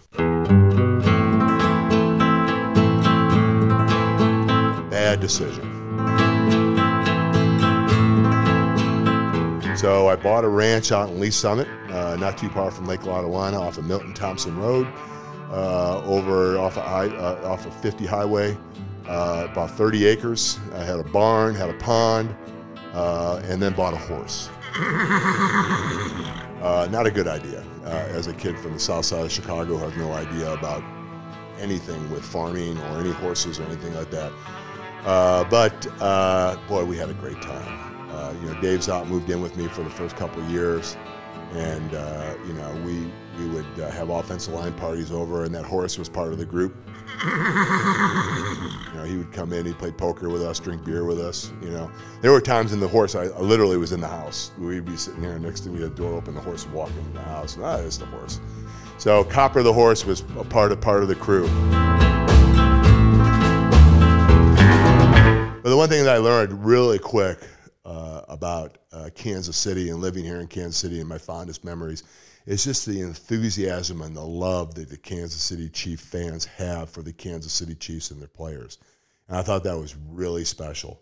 [4.89, 5.71] Bad decision.
[9.77, 13.01] So I bought a ranch out in Lee's Summit, uh, not too far from Lake
[13.01, 14.87] Lotawana, off of Milton Thompson Road,
[15.51, 18.57] uh, over off of, uh, off of 50 Highway.
[19.07, 20.59] Uh, about 30 acres.
[20.73, 22.35] I had a barn, had a pond,
[22.93, 24.49] uh, and then bought a horse.
[26.65, 27.63] Uh, not a good idea.
[27.83, 30.83] Uh, as a kid from the south side of Chicago, I have no idea about
[31.59, 34.33] anything with farming or any horses or anything like that.
[35.05, 38.09] Uh, but uh, boy, we had a great time.
[38.09, 40.97] Uh, you know, Dave Szott moved in with me for the first couple of years,
[41.51, 45.99] and uh, you know, we we would have offensive line parties over, and that horse
[45.99, 46.75] was part of the group
[47.23, 51.51] you know, he would come in, he'd play poker with us, drink beer with us.
[51.61, 54.51] You know, there were times in the horse, I, I literally was in the house.
[54.57, 57.11] We'd be sitting here next to me, the door open, the horse would walk into
[57.11, 57.57] the house.
[57.61, 58.39] Ah, it's the horse.
[58.97, 61.47] So Copper the horse was a part of part of the crew.
[65.61, 67.39] But the one thing that I learned really quick
[67.85, 72.03] uh, about uh, Kansas City and living here in Kansas City and my fondest memories
[72.45, 77.01] it's just the enthusiasm and the love that the Kansas City Chief fans have for
[77.01, 78.77] the Kansas City Chiefs and their players.
[79.27, 81.01] And I thought that was really special.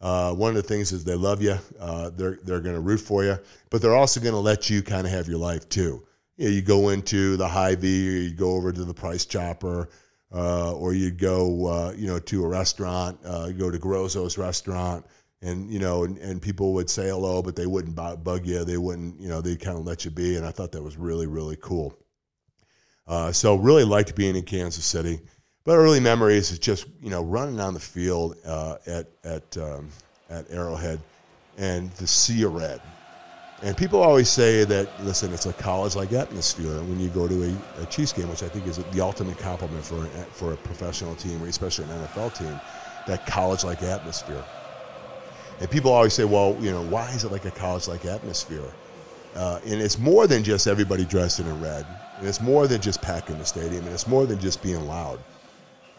[0.00, 1.56] Uh, one of the things is they love you.
[1.78, 4.82] Uh, they're they're going to root for you, but they're also going to let you
[4.82, 6.02] kind of have your life too.
[6.36, 9.90] You, know, you go into the Hy-Vee, or you go over to the Price Chopper,
[10.32, 13.18] uh, or you go uh, you know to a restaurant.
[13.24, 15.04] Uh, you go to Garozzo's restaurant
[15.42, 18.64] and you know, and, and people would say hello, but they wouldn't bug you.
[18.64, 20.36] They wouldn't, you know, they kind of let you be.
[20.36, 21.96] And I thought that was really, really cool.
[23.06, 25.20] Uh, so really liked being in Kansas City.
[25.64, 29.88] But early memories is just you know running on the field uh, at at um,
[30.30, 31.00] at Arrowhead
[31.58, 32.80] and the sea of red.
[33.62, 37.82] And people always say that listen, it's a college-like atmosphere when you go to a,
[37.82, 41.42] a Chiefs game, which I think is the ultimate compliment for for a professional team,
[41.42, 42.58] or especially an NFL team,
[43.06, 44.42] that college-like atmosphere.
[45.60, 48.72] And people always say, well, you know, why is it like a college like atmosphere?
[49.34, 51.86] Uh, and it's more than just everybody dressed in red.
[52.18, 53.84] And it's more than just packing the stadium.
[53.84, 55.20] And it's more than just being loud.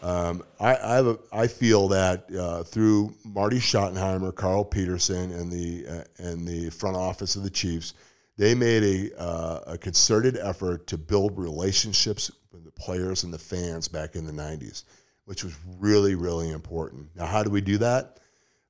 [0.02, 6.46] Um, I, I, feel that uh, through Marty Schottenheimer, Carl Peterson, and the uh, and
[6.46, 7.94] the front office of the Chiefs,
[8.36, 13.38] they made a, uh, a concerted effort to build relationships with the players and the
[13.38, 14.82] fans back in the '90s,
[15.26, 17.06] which was really really important.
[17.14, 18.18] Now, how do we do that?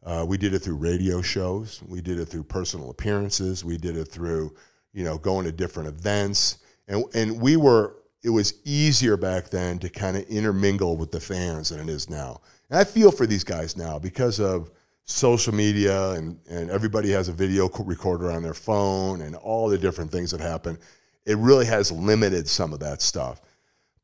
[0.05, 1.83] Uh, we did it through radio shows.
[1.87, 3.65] We did it through personal appearances.
[3.65, 4.55] We did it through,
[4.93, 6.59] you know, going to different events.
[6.89, 11.21] And, and we were it was easier back then to kind of intermingle with the
[11.21, 12.41] fans than it is now.
[12.71, 14.71] And I feel for these guys now because of
[15.05, 19.79] social media and, and everybody has a video recorder on their phone and all the
[19.79, 20.79] different things that happen.
[21.27, 23.41] It really has limited some of that stuff.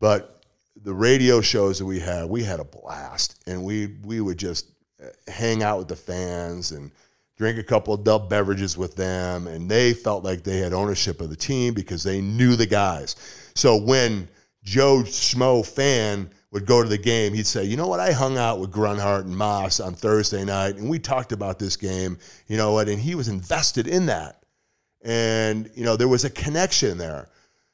[0.01, 0.43] But
[0.83, 3.41] the radio shows that we had, we had a blast.
[3.47, 4.67] And we, we would just
[5.27, 6.91] hang out with the fans and
[7.37, 9.47] drink a couple of adult beverages with them.
[9.47, 13.17] And they felt like they had ownership of the team because they knew the guys.
[13.55, 14.29] So when
[14.65, 18.01] Joe Schmo fan would go to the game, he'd say, "You know what?
[18.01, 21.77] I hung out with Grunhard and Moss on Thursday night, and we talked about this
[21.77, 22.19] game.
[22.47, 22.89] You know what?
[22.89, 24.43] And he was invested in that,
[25.03, 27.29] and you know there was a connection there."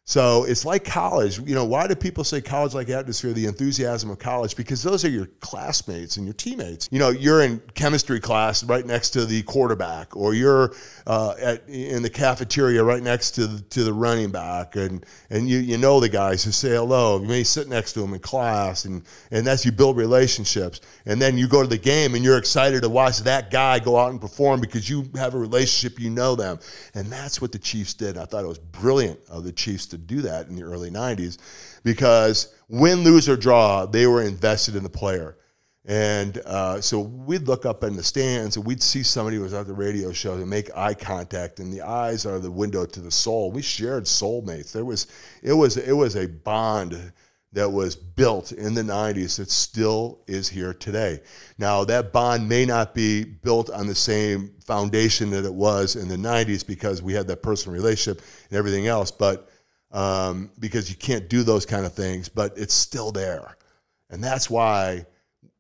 [0.06, 1.38] So it's like college.
[1.38, 4.54] You know, why do people say college like atmosphere, the enthusiasm of college?
[4.54, 6.90] Because those are your classmates and your teammates.
[6.92, 10.74] You know, you're in chemistry class right next to the quarterback, or you're
[11.06, 15.48] uh, at, in the cafeteria right next to the, to the running back, and, and
[15.48, 17.18] you, you know the guys who say hello.
[17.18, 20.82] You may sit next to them in class, and, and that's you build relationships.
[21.06, 23.96] And then you go to the game and you're excited to watch that guy go
[23.96, 26.58] out and perform because you have a relationship, you know them.
[26.94, 28.18] And that's what the Chiefs did.
[28.18, 31.38] I thought it was brilliant of the Chiefs to do that in the early 90s
[31.82, 35.36] because win, lose, or draw, they were invested in the player.
[35.86, 39.52] And uh, so we'd look up in the stands and we'd see somebody who was
[39.52, 43.00] at the radio show and make eye contact, and the eyes are the window to
[43.00, 43.52] the soul.
[43.52, 44.72] We shared soulmates.
[44.72, 45.06] There was
[45.42, 47.12] it was it was a bond
[47.52, 51.20] that was built in the 90s that still is here today.
[51.58, 56.08] Now that bond may not be built on the same foundation that it was in
[56.08, 59.50] the 90s because we had that personal relationship and everything else, but
[59.94, 63.56] um, because you can't do those kind of things, but it's still there.
[64.10, 65.06] And that's why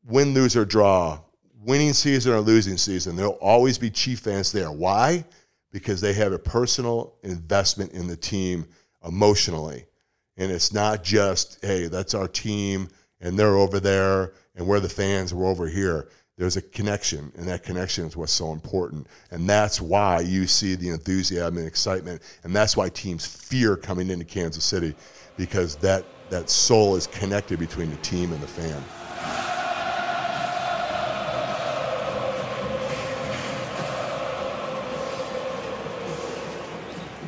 [0.04, 1.20] win, lose, or draw,
[1.64, 4.70] winning season or losing season, there'll always be Chief fans there.
[4.70, 5.24] Why?
[5.72, 8.66] Because they have a personal investment in the team
[9.06, 9.86] emotionally.
[10.36, 12.88] And it's not just, hey, that's our team
[13.20, 17.46] and they're over there and we're the fans, we're over here there's a connection, and
[17.46, 19.06] that connection is what's so important.
[19.30, 24.10] And that's why you see the enthusiasm and excitement, and that's why teams fear coming
[24.10, 24.94] into Kansas City,
[25.36, 28.82] because that, that soul is connected between the team and the fan.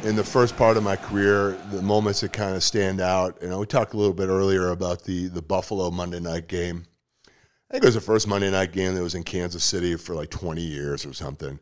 [0.04, 3.58] in the first part of my career, the moments that kind of stand out, and
[3.58, 6.86] we talked a little bit earlier about the the Buffalo Monday night game.
[7.68, 10.14] I think it was the first Monday night game that was in Kansas City for
[10.14, 11.58] like 20 years or something.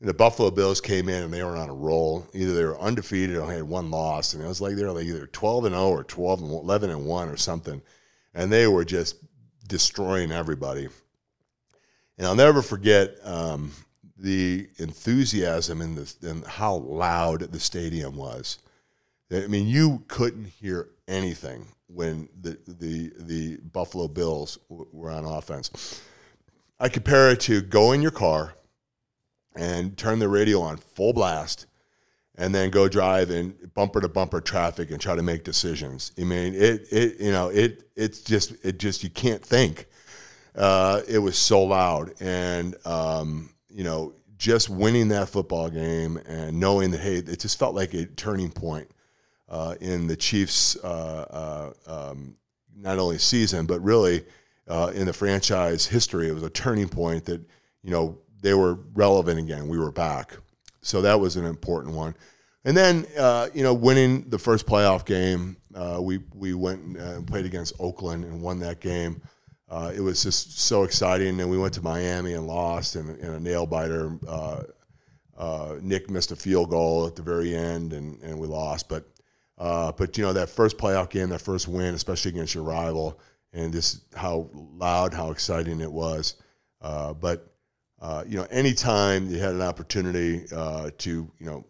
[0.00, 2.26] And the Buffalo Bills came in and they were on a roll.
[2.34, 4.92] Either they were undefeated or they had one loss, and it was like they were
[4.92, 7.80] like either 12 and 0 or 12 and 11 and 1 or something.
[8.34, 9.16] And they were just
[9.66, 10.88] destroying everybody.
[12.18, 13.72] And I'll never forget um,
[14.18, 18.58] the enthusiasm and, the, and how loud the stadium was.
[19.32, 26.02] I mean, you couldn't hear anything when the the the Buffalo Bills were on offense.
[26.78, 28.54] I compare it to go in your car
[29.54, 31.66] and turn the radio on full blast
[32.36, 36.12] and then go drive in bumper to bumper traffic and try to make decisions.
[36.18, 39.86] I mean, it it you know it it's just it just you can't think.
[40.54, 46.58] Uh, it was so loud, and um, you know, just winning that football game and
[46.58, 48.90] knowing that hey, it just felt like a turning point
[49.80, 52.36] in the Chiefs' uh, uh, um,
[52.76, 54.24] not only season but really
[54.68, 56.28] uh, in the franchise history.
[56.28, 57.40] It was a turning point that
[57.82, 59.68] you know they were relevant again.
[59.68, 60.36] We were back,
[60.82, 62.14] so that was an important one.
[62.64, 65.56] And then uh, you know winning the first playoff game,
[66.00, 69.22] we we went and played against Oakland and won that game.
[69.68, 71.40] Uh, it was just so exciting.
[71.40, 74.18] And we went to Miami and lost in, a nail biter.
[74.26, 74.62] Uh,
[75.36, 78.88] uh, Nick missed a field goal at the very end, and, and we lost.
[78.88, 79.04] But
[79.58, 83.18] uh, but you know that first playoff game, that first win, especially against your rival,
[83.52, 86.34] and just how loud, how exciting it was.
[86.82, 87.52] Uh, but
[88.00, 91.64] uh, you know, anytime you had an opportunity uh, to, you know,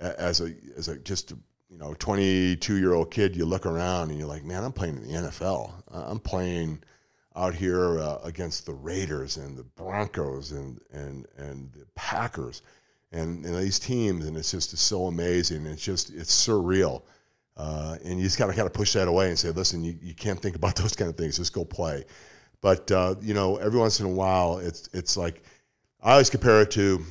[0.00, 4.10] as a as a just a, you know 22 year old kid, you look around
[4.10, 5.72] and you're like, man, I'm playing in the NFL.
[5.92, 6.82] I'm playing
[7.36, 12.62] out here uh, against the Raiders and the Broncos and and and the Packers
[13.12, 15.66] and, and these teams, and it's just it's so amazing.
[15.66, 17.02] It's just it's surreal,
[17.56, 20.14] uh, and you just gotta kind of push that away and say, listen, you, you
[20.14, 21.36] can't think about those kind of things.
[21.36, 22.04] Just go play.
[22.60, 25.42] But uh, you know, every once in a while, it's it's like
[26.02, 27.04] I always compare it to,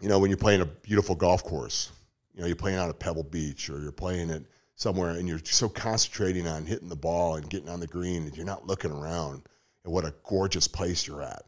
[0.00, 1.92] you know, when you're playing a beautiful golf course.
[2.34, 4.46] You know, you're playing out at Pebble Beach, or you're playing it
[4.76, 8.36] somewhere, and you're so concentrating on hitting the ball and getting on the green and
[8.36, 9.42] you're not looking around
[9.84, 11.44] at what a gorgeous place you're at.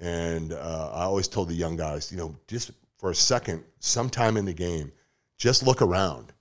[0.00, 4.36] And uh, I always told the young guys, you know, just for a second, sometime
[4.36, 4.92] in the game,
[5.36, 6.32] just look around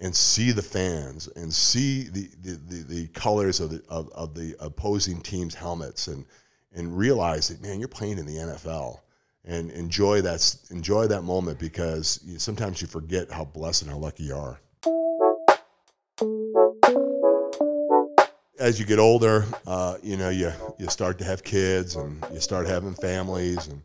[0.00, 4.34] and see the fans and see the, the, the, the colors of the, of, of,
[4.34, 6.26] the opposing team's helmets and,
[6.74, 9.00] and realize that, man, you're playing in the NFL
[9.44, 14.24] and enjoy that, enjoy that moment because sometimes you forget how blessed and how lucky
[14.24, 14.60] you are.
[18.58, 22.40] As you get older, uh, you know, you, you start to have kids and you
[22.40, 23.80] start having families and,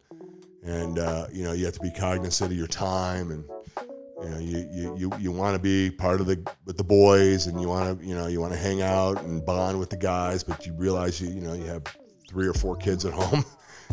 [0.64, 3.46] and uh, you know, you have to be cognizant of your time and,
[4.24, 7.48] you know, you, you, you, you want to be part of the with the boys,
[7.48, 9.98] and you want to you know you want to hang out and bond with the
[9.98, 11.84] guys, but you realize you you know you have
[12.30, 13.44] three or four kids at home,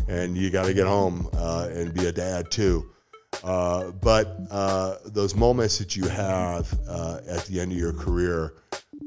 [0.07, 2.91] and you got to get home uh, and be a dad too.
[3.43, 8.53] Uh, but uh, those moments that you have uh, at the end of your career,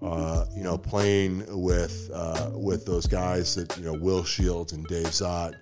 [0.02, 2.10] uh, you know, playing with
[2.52, 5.54] with those guys that you know Will Shields and Dave Szott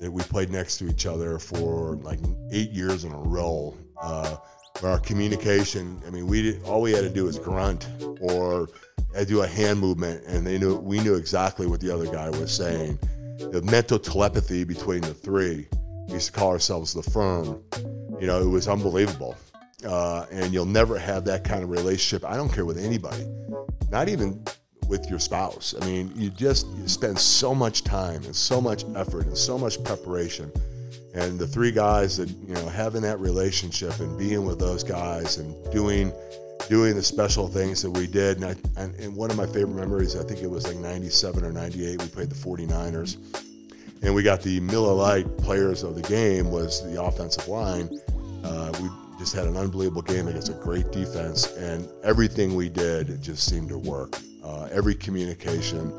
[0.00, 2.20] we played next to each other for like
[2.50, 3.76] eight years in a row
[4.84, 6.00] our communication.
[6.06, 7.88] I mean, we did, all we had to do was grunt
[8.20, 8.68] or
[9.26, 12.52] do a hand movement, and they knew we knew exactly what the other guy was
[12.52, 12.98] saying.
[13.38, 15.68] The mental telepathy between the three.
[16.08, 17.62] We used to call ourselves the firm.
[18.20, 19.36] You know, it was unbelievable.
[19.84, 22.28] Uh, and you'll never have that kind of relationship.
[22.28, 23.26] I don't care with anybody,
[23.90, 24.44] not even
[24.92, 25.74] with your spouse.
[25.80, 29.56] I mean, you just you spend so much time and so much effort and so
[29.56, 30.52] much preparation.
[31.14, 35.38] And the three guys that you know having that relationship and being with those guys
[35.38, 36.12] and doing
[36.68, 38.36] doing the special things that we did.
[38.36, 41.42] And, I, and, and one of my favorite memories i think it was like 97
[41.44, 43.16] or 98 we played the 49ers
[44.02, 47.88] and we got the Miller Lite players of the game was the offensive line.
[48.44, 48.88] Uh, we
[49.18, 51.46] just had an unbelievable game against a great defense.
[51.56, 54.18] And everything we did just seemed to work
[54.52, 55.92] uh, every communication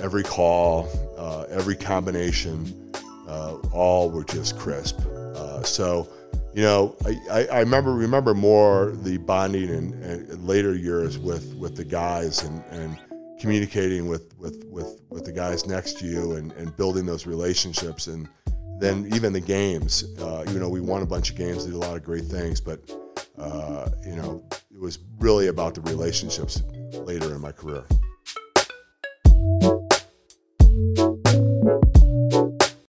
[0.00, 2.92] every call uh, every combination
[3.26, 5.00] uh, all were just crisp.
[5.34, 6.08] Uh, so,
[6.52, 6.94] you know,
[7.30, 12.62] I, I, remember remember more the bonding in, later years with, with the guys and,
[12.70, 12.98] and
[13.40, 18.06] communicating with, with, with, with the guys next to you and, and building those relationships
[18.06, 18.28] and
[18.78, 20.04] then even the games.
[20.18, 22.60] Uh, you know, we won a bunch of games, did a lot of great things,
[22.60, 22.80] but
[23.38, 26.62] uh, you know, it was really about the relationships
[26.92, 27.84] later in my career.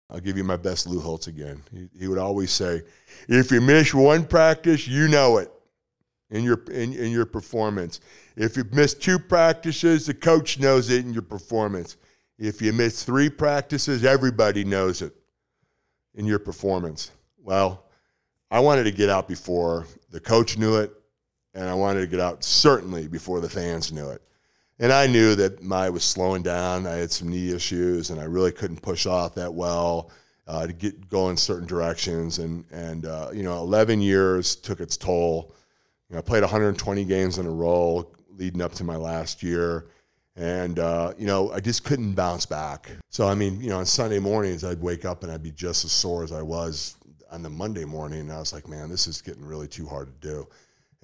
[0.09, 1.61] I'll give you my best Lou Holtz again.
[1.73, 2.83] He, he, would always say,
[3.27, 5.51] if you miss one practice, you know it
[6.29, 7.99] in your, in, in your performance.
[8.37, 11.97] If you miss two practices, the coach knows it in your performance.
[12.37, 15.13] If you miss three practices, everybody knows it
[16.13, 17.11] in your performance.
[17.37, 17.85] Well,
[18.49, 20.93] I wanted to get out before the coach knew it,
[21.55, 24.21] and I wanted to get out certainly before the fans knew it.
[24.77, 26.85] And I knew that my was slowing down.
[26.85, 30.11] I had some knee issues, and I really couldn't push off that well
[30.47, 32.39] uh, to get go in certain directions.
[32.39, 35.55] And and uh, you know, 11 years took its toll.
[36.09, 39.87] You know, I played 120 games in a row leading up to my last year,
[40.35, 42.91] and uh, you know, I just couldn't bounce back.
[43.09, 45.85] So I mean, you know, on Sunday mornings I'd wake up and I'd be just
[45.85, 46.97] as sore as I was
[47.31, 48.21] on the Monday morning.
[48.21, 50.47] And I was like, man, this is getting really too hard to do.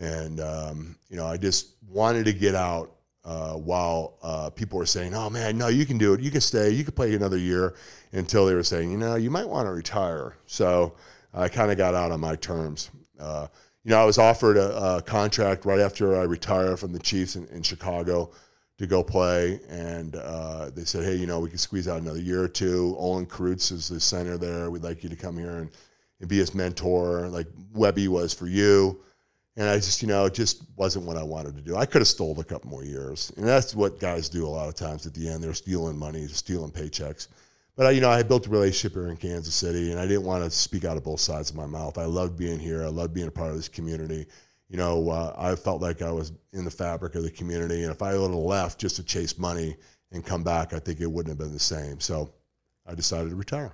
[0.01, 2.91] And um, you know, I just wanted to get out
[3.23, 6.21] uh, while uh, people were saying, "Oh man, no, you can do it.
[6.21, 6.71] You can stay.
[6.71, 7.75] You can play another year,"
[8.11, 10.95] until they were saying, "You know, you might want to retire." So
[11.35, 12.89] I kind of got out on my terms.
[13.19, 13.47] Uh,
[13.83, 17.35] you know, I was offered a, a, contract right after I retired from the Chiefs
[17.35, 18.31] in, in Chicago
[18.79, 22.19] to go play, and uh, they said, "Hey, you know, we can squeeze out another
[22.19, 22.95] year or two.
[22.97, 24.71] Olin Kreutz is the center there.
[24.71, 25.69] We'd like you to come here and,
[26.21, 28.99] and be his mentor, like Webby was for you."
[29.57, 31.75] And I just, you know, it just wasn't what I wanted to do.
[31.75, 33.33] I could have stole a couple more years.
[33.35, 35.43] And that's what guys do a lot of times at the end.
[35.43, 37.27] They're stealing money, stealing paychecks.
[37.75, 40.23] But, I, you know, I built a relationship here in Kansas City, and I didn't
[40.23, 41.97] want to speak out of both sides of my mouth.
[41.97, 42.83] I loved being here.
[42.83, 44.25] I loved being a part of this community.
[44.69, 47.83] You know, uh, I felt like I was in the fabric of the community.
[47.83, 49.75] And if I would have left just to chase money
[50.11, 51.99] and come back, I think it wouldn't have been the same.
[51.99, 52.33] So
[52.85, 53.73] I decided to retire.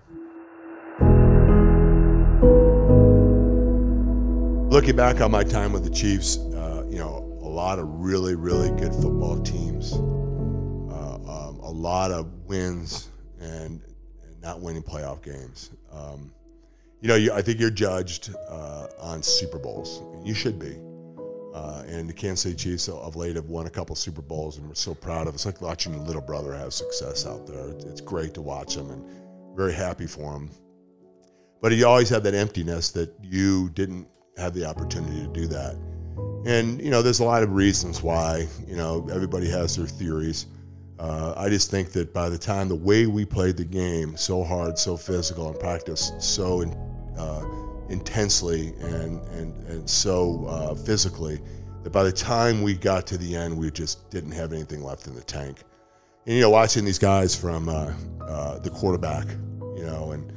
[4.77, 8.35] Looking back on my time with the Chiefs, uh, you know, a lot of really,
[8.35, 13.09] really good football teams, uh, um, a lot of wins,
[13.39, 13.81] and,
[14.23, 15.71] and, not winning playoff games.
[15.91, 16.31] Um,
[17.01, 20.03] you know, you, I think you're judged uh, on Super Bowls.
[20.23, 20.77] You should be.
[21.55, 24.67] Uh, and the Kansas City Chiefs of late have won a couple Super Bowls, and
[24.67, 25.33] we're so proud of.
[25.33, 25.37] It.
[25.37, 27.69] It's like watching your little brother have success out there.
[27.89, 29.03] It's great to watch him, and
[29.57, 30.51] very happy for him.
[31.63, 34.07] But he always had that emptiness that you didn't
[34.37, 35.75] have the opportunity to do that.
[36.45, 38.47] And you know, there's a lot of reasons why.
[38.67, 40.47] You know, everybody has their theories.
[40.99, 44.43] Uh, I just think that by the time the way we played the game so
[44.43, 46.73] hard, so physical, and practiced so in,
[47.17, 47.45] uh,
[47.89, 51.39] intensely and, and, and so uh, physically,
[51.83, 55.05] that by the time we got to the end, we just didn't have anything left
[55.05, 55.59] in the tank.
[56.25, 59.27] And, you know, watching these guys from uh, uh, the quarterback,
[59.75, 60.33] you know, and,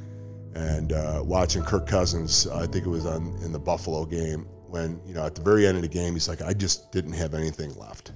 [0.55, 5.01] and uh, watching Kirk Cousins, I think it was on, in the Buffalo game, when,
[5.05, 7.33] you know, at the very end of the game, he's like, I just didn't have
[7.33, 8.13] anything left.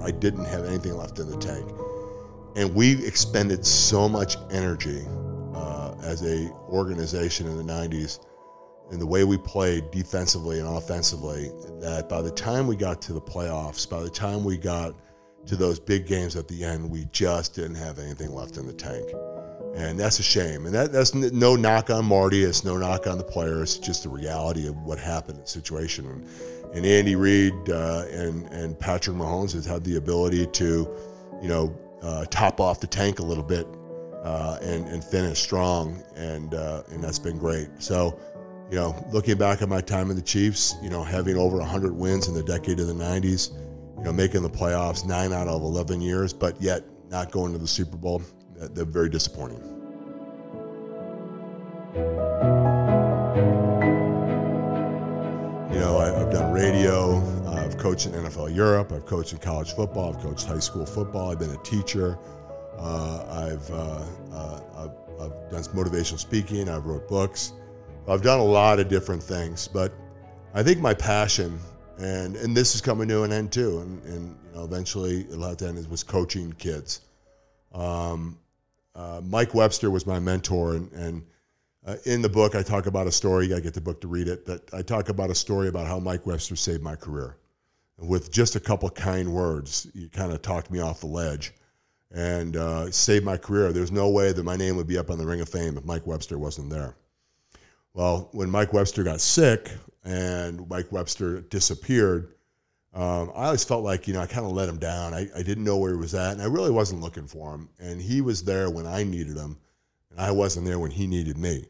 [0.00, 1.70] I didn't have anything left in the tank.
[2.56, 5.02] And we expended so much energy
[5.54, 8.20] uh, as a organization in the 90s
[8.90, 11.50] and the way we played defensively and offensively
[11.80, 14.94] that by the time we got to the playoffs, by the time we got
[15.46, 18.72] to those big games at the end, we just didn't have anything left in the
[18.72, 19.08] tank.
[19.74, 20.66] And that's a shame.
[20.66, 22.42] And that, that's no knock on Marty.
[22.42, 23.76] It's no knock on the players.
[23.76, 26.06] It's just the reality of what happened in the situation.
[26.06, 26.26] And,
[26.74, 30.88] and Andy Reid uh, and and Patrick Mahomes has had the ability to,
[31.42, 33.66] you know, uh, top off the tank a little bit
[34.22, 37.68] uh, and and finish strong, and uh, and that's been great.
[37.78, 38.18] So,
[38.70, 41.92] you know, looking back at my time in the Chiefs, you know, having over 100
[41.92, 43.56] wins in the decade of the 90s,
[43.98, 47.58] you know, making the playoffs nine out of 11 years, but yet not going to
[47.58, 48.22] the Super Bowl,
[48.68, 49.62] they're very disappointing.
[55.72, 57.18] You know, I, have done radio.
[57.48, 58.92] I've coached in NFL Europe.
[58.92, 60.14] I've coached in college football.
[60.14, 61.30] I've coached high school football.
[61.30, 62.18] I've been a teacher.
[62.78, 66.68] Uh, I've, uh, uh, I've, I've, done motivational speaking.
[66.68, 67.52] I've wrote books.
[68.08, 69.92] I've done a lot of different things, but
[70.54, 71.58] I think my passion,
[71.98, 75.46] and and this is coming to an end too, and, and you know eventually it'll
[75.46, 77.02] have to end, was coaching kids.
[77.72, 78.38] Um,
[78.94, 81.26] uh, Mike Webster was my mentor, and, and
[81.86, 83.46] uh, in the book, I talk about a story.
[83.46, 84.44] You to get the book to read it.
[84.46, 87.36] But I talk about a story about how Mike Webster saved my career.
[87.98, 91.52] With just a couple kind words, he kind of talked me off the ledge
[92.12, 93.72] and uh, saved my career.
[93.72, 95.84] There's no way that my name would be up on the Ring of Fame if
[95.84, 96.96] Mike Webster wasn't there.
[97.94, 99.70] Well, when Mike Webster got sick
[100.04, 102.34] and Mike Webster disappeared,
[102.92, 105.14] um, I always felt like, you know, I kind of let him down.
[105.14, 107.68] I, I didn't know where he was at, and I really wasn't looking for him.
[107.78, 109.56] And he was there when I needed him
[110.10, 111.66] and I wasn't there when he needed me.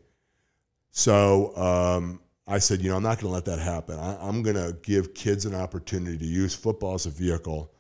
[0.90, 3.98] So um, I said, you know, I'm not going to let that happen.
[3.98, 7.72] I, am going to give kids an opportunity to use football as a vehicle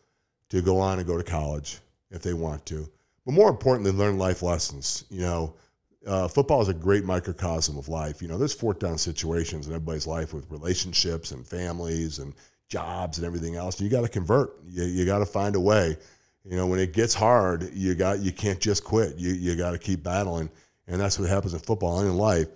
[0.50, 1.78] to go on and go to college
[2.10, 2.88] if they want to.
[3.24, 5.04] But more importantly, learn life lessons.
[5.10, 5.54] You know,
[6.06, 8.22] uh, football is a great microcosm of life.
[8.22, 12.34] You know, there's fourth down situations in everybody's life with relationships and families and
[12.70, 13.78] jobs and everything else.
[13.78, 14.56] You got to convert.
[14.64, 15.96] You, you got to find a way
[16.44, 19.16] you know, when it gets hard, you got you can't just quit.
[19.16, 20.50] You you got to keep battling,
[20.86, 22.48] and that's what happens in football and in life.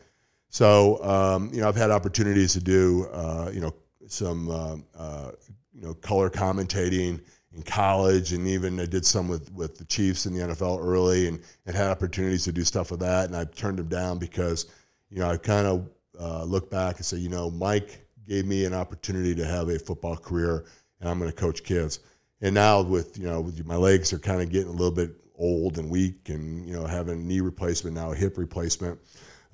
[0.48, 3.74] So, um, you know, I've had opportunities to do, uh, you know,
[4.06, 5.32] some, uh, uh,
[5.72, 7.20] you know, color commentating
[7.52, 11.26] in college, and even I did some with, with the Chiefs in the NFL early,
[11.26, 14.66] and, and had opportunities to do stuff with that, and I turned them down because,
[15.10, 15.88] you know, I kind of
[16.20, 19.78] uh, look back and say, you know, Mike gave me an opportunity to have a
[19.78, 20.64] football career,
[21.00, 22.00] and I'm going to coach kids
[22.44, 25.12] and now with you know with my legs are kind of getting a little bit
[25.36, 29.00] old and weak, and you know having knee replacement now, a hip replacement.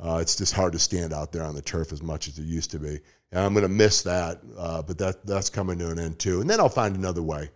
[0.03, 2.45] Uh, it's just hard to stand out there on the turf as much as it
[2.45, 2.99] used to be.
[3.33, 6.41] And I'm going to miss that, uh, but that that's coming to an end too.
[6.41, 7.51] And then I'll find another way.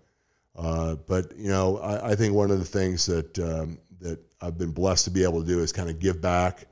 [0.55, 4.57] Uh, but you know, I, I, think one of the things that um, that I've
[4.57, 6.67] been blessed to be able to do is kind of give back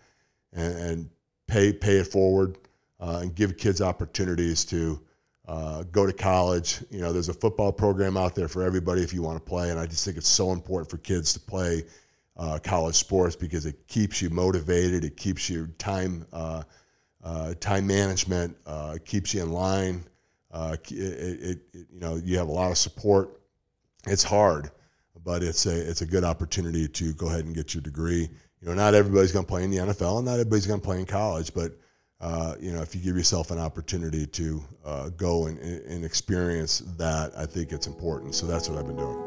[0.53, 1.11] and, and
[1.49, 2.59] pay pay it forward
[3.03, 5.01] uh, and give kids opportunities to
[5.49, 6.85] uh, go to college.
[6.89, 9.71] You know, there's a football program out there for everybody if you want to play,
[9.71, 11.83] and I just think it's so important for kids to play
[12.37, 16.63] uh, college sports because it keeps you motivated, it keeps you time uh,
[17.25, 20.05] uh time management, uh, keeps you in line.
[20.55, 23.41] It, it, it, you know, you have a lot of support.
[24.07, 24.71] It's hard,
[25.25, 28.29] but it's a it's a good opportunity to go ahead and get your degree.
[28.61, 30.85] You know, not everybody's going to play in the NFL, and not everybody's going to
[30.85, 31.73] play in college, but
[32.23, 36.79] uh, you know, if you give yourself an opportunity to uh, go and, and experience
[36.97, 38.37] that, I think it's important.
[38.37, 39.18] So that's what I've been doing.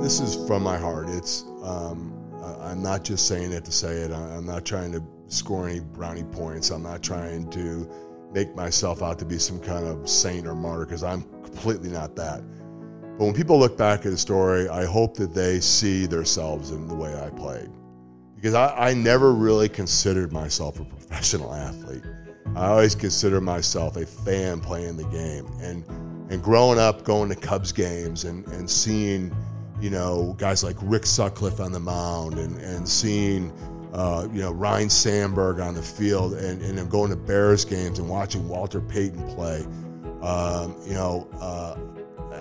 [0.00, 1.08] This is from my heart.
[1.08, 2.12] It's um,
[2.60, 4.12] I'm not just saying it to say it.
[4.12, 6.70] I'm not trying to score any brownie points.
[6.70, 7.90] I'm not trying to
[8.32, 12.14] make myself out to be some kind of saint or martyr because I'm completely not
[12.16, 12.42] that.
[13.22, 16.88] But when people look back at the story, I hope that they see themselves in
[16.88, 17.70] the way I played.
[18.34, 22.02] Because I, I never really considered myself a professional athlete.
[22.56, 25.46] I always considered myself a fan playing the game.
[25.60, 25.84] And
[26.32, 29.32] and growing up, going to Cubs games and, and seeing,
[29.80, 33.52] you know, guys like Rick Sutcliffe on the mound and, and seeing,
[33.92, 38.00] uh, you know, Ryne Sandberg on the field and, and then going to Bears games
[38.00, 39.64] and watching Walter Payton play.
[40.22, 41.76] Um, you know, uh,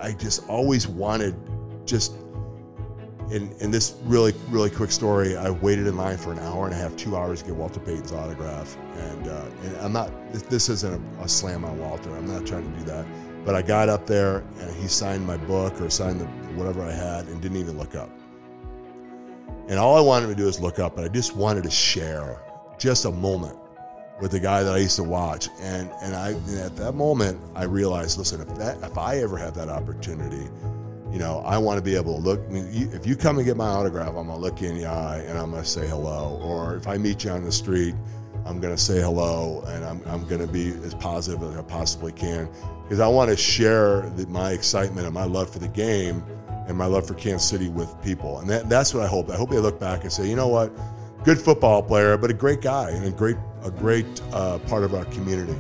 [0.02, 1.36] I just always wanted
[1.86, 2.14] just
[3.32, 6.74] in, in this really, really quick story, I waited in line for an hour and
[6.74, 8.78] a half, two hours to get Walter Payton's autograph.
[8.98, 12.14] And, uh, and I'm not, this, isn't a, a, slam on Walter.
[12.16, 13.06] I'm not trying to do that.
[13.46, 16.26] But I got up there and he signed my book or signed the,
[16.56, 18.10] whatever I had and didn't even look up.
[19.70, 22.42] And all I wanted to do is look up, but I just wanted to share
[22.78, 23.58] just a moment
[24.22, 25.50] with the guy that I used to watch.
[25.60, 29.38] And and I and at that moment I realized, listen, if that if I ever
[29.38, 30.48] have that opportunity,
[31.12, 32.40] you know, I want to be able to look.
[32.48, 34.86] I mean, if you come and get my autograph, I'm gonna look you in the
[34.86, 36.40] eye and I'm gonna say hello.
[36.44, 37.96] Or if I meet you on the street,
[38.46, 42.48] I'm gonna say hello and I'm I'm gonna be as positive as I possibly can
[42.84, 46.24] because I want to share the, my excitement and my love for the game
[46.68, 48.40] and my love for Kansas City with people.
[48.40, 49.30] And that, that's what I hope.
[49.30, 50.72] I hope they look back and say, you know what,
[51.24, 54.94] good football player, but a great guy and a great a great uh, part of
[54.94, 55.60] our community.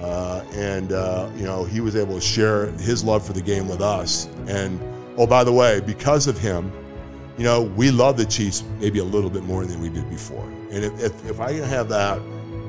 [0.00, 3.66] Uh, and uh, you know, he was able to share his love for the game
[3.68, 4.26] with us.
[4.46, 4.80] And
[5.16, 6.70] oh, by the way, because of him,
[7.38, 10.44] you know, we love the Chiefs maybe a little bit more than we did before.
[10.70, 12.20] And if, if, if I can have that,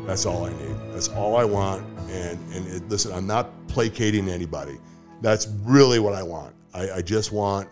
[0.05, 0.75] that's all I need.
[0.93, 1.85] That's all I want.
[2.09, 4.77] And and it, listen, I'm not placating anybody.
[5.21, 6.55] That's really what I want.
[6.73, 7.67] I, I just want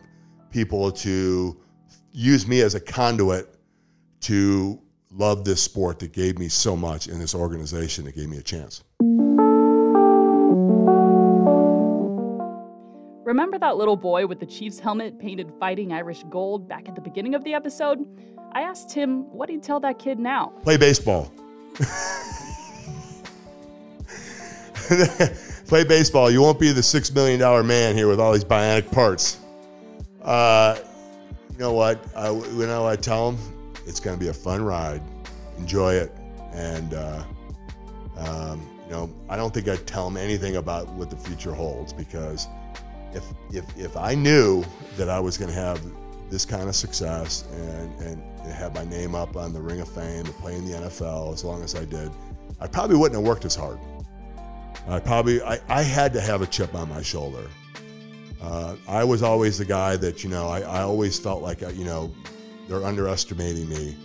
[0.51, 1.57] people to
[2.11, 3.55] use me as a conduit
[4.21, 4.81] to
[5.18, 8.41] love this sport that gave me so much in this organization that gave me a
[8.41, 8.84] chance.
[13.26, 17.01] Remember that little boy with the Chiefs helmet painted fighting Irish gold back at the
[17.01, 18.05] beginning of the episode?
[18.53, 20.53] I asked him what he'd tell that kid now.
[20.63, 21.32] Play baseball.
[25.68, 26.30] play baseball.
[26.30, 29.39] You won't be the six million dollar man here with all these bionic parts.
[30.22, 30.78] Uh,
[31.51, 31.99] you know what?
[32.16, 33.54] I, you know, what I tell them
[33.86, 35.01] it's going to be a fun ride.
[35.57, 36.11] Enjoy it,
[36.53, 37.23] and uh,
[38.17, 41.93] um, you know, I don't think I'd tell them anything about what the future holds
[41.93, 42.47] because
[43.13, 44.63] if if if I knew
[44.97, 45.81] that I was going to have
[46.29, 48.21] this kind of success and and
[48.53, 51.43] have my name up on the Ring of Fame and play in the NFL as
[51.43, 52.11] long as I did,
[52.59, 53.79] I probably wouldn't have worked as hard.
[54.88, 57.47] I probably I, I had to have a chip on my shoulder.
[58.41, 61.69] Uh, I was always the guy that you know I, I always felt like uh,
[61.69, 62.13] you know
[62.68, 63.95] they're underestimating me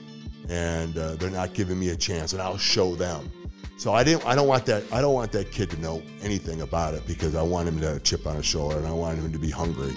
[0.51, 3.31] and uh, they're not giving me a chance, and I'll show them.
[3.77, 4.27] So I didn't.
[4.27, 4.83] I don't want that.
[4.93, 7.99] I don't want that kid to know anything about it because I want him to
[8.01, 9.95] chip on his shoulder and I want him to be hungry.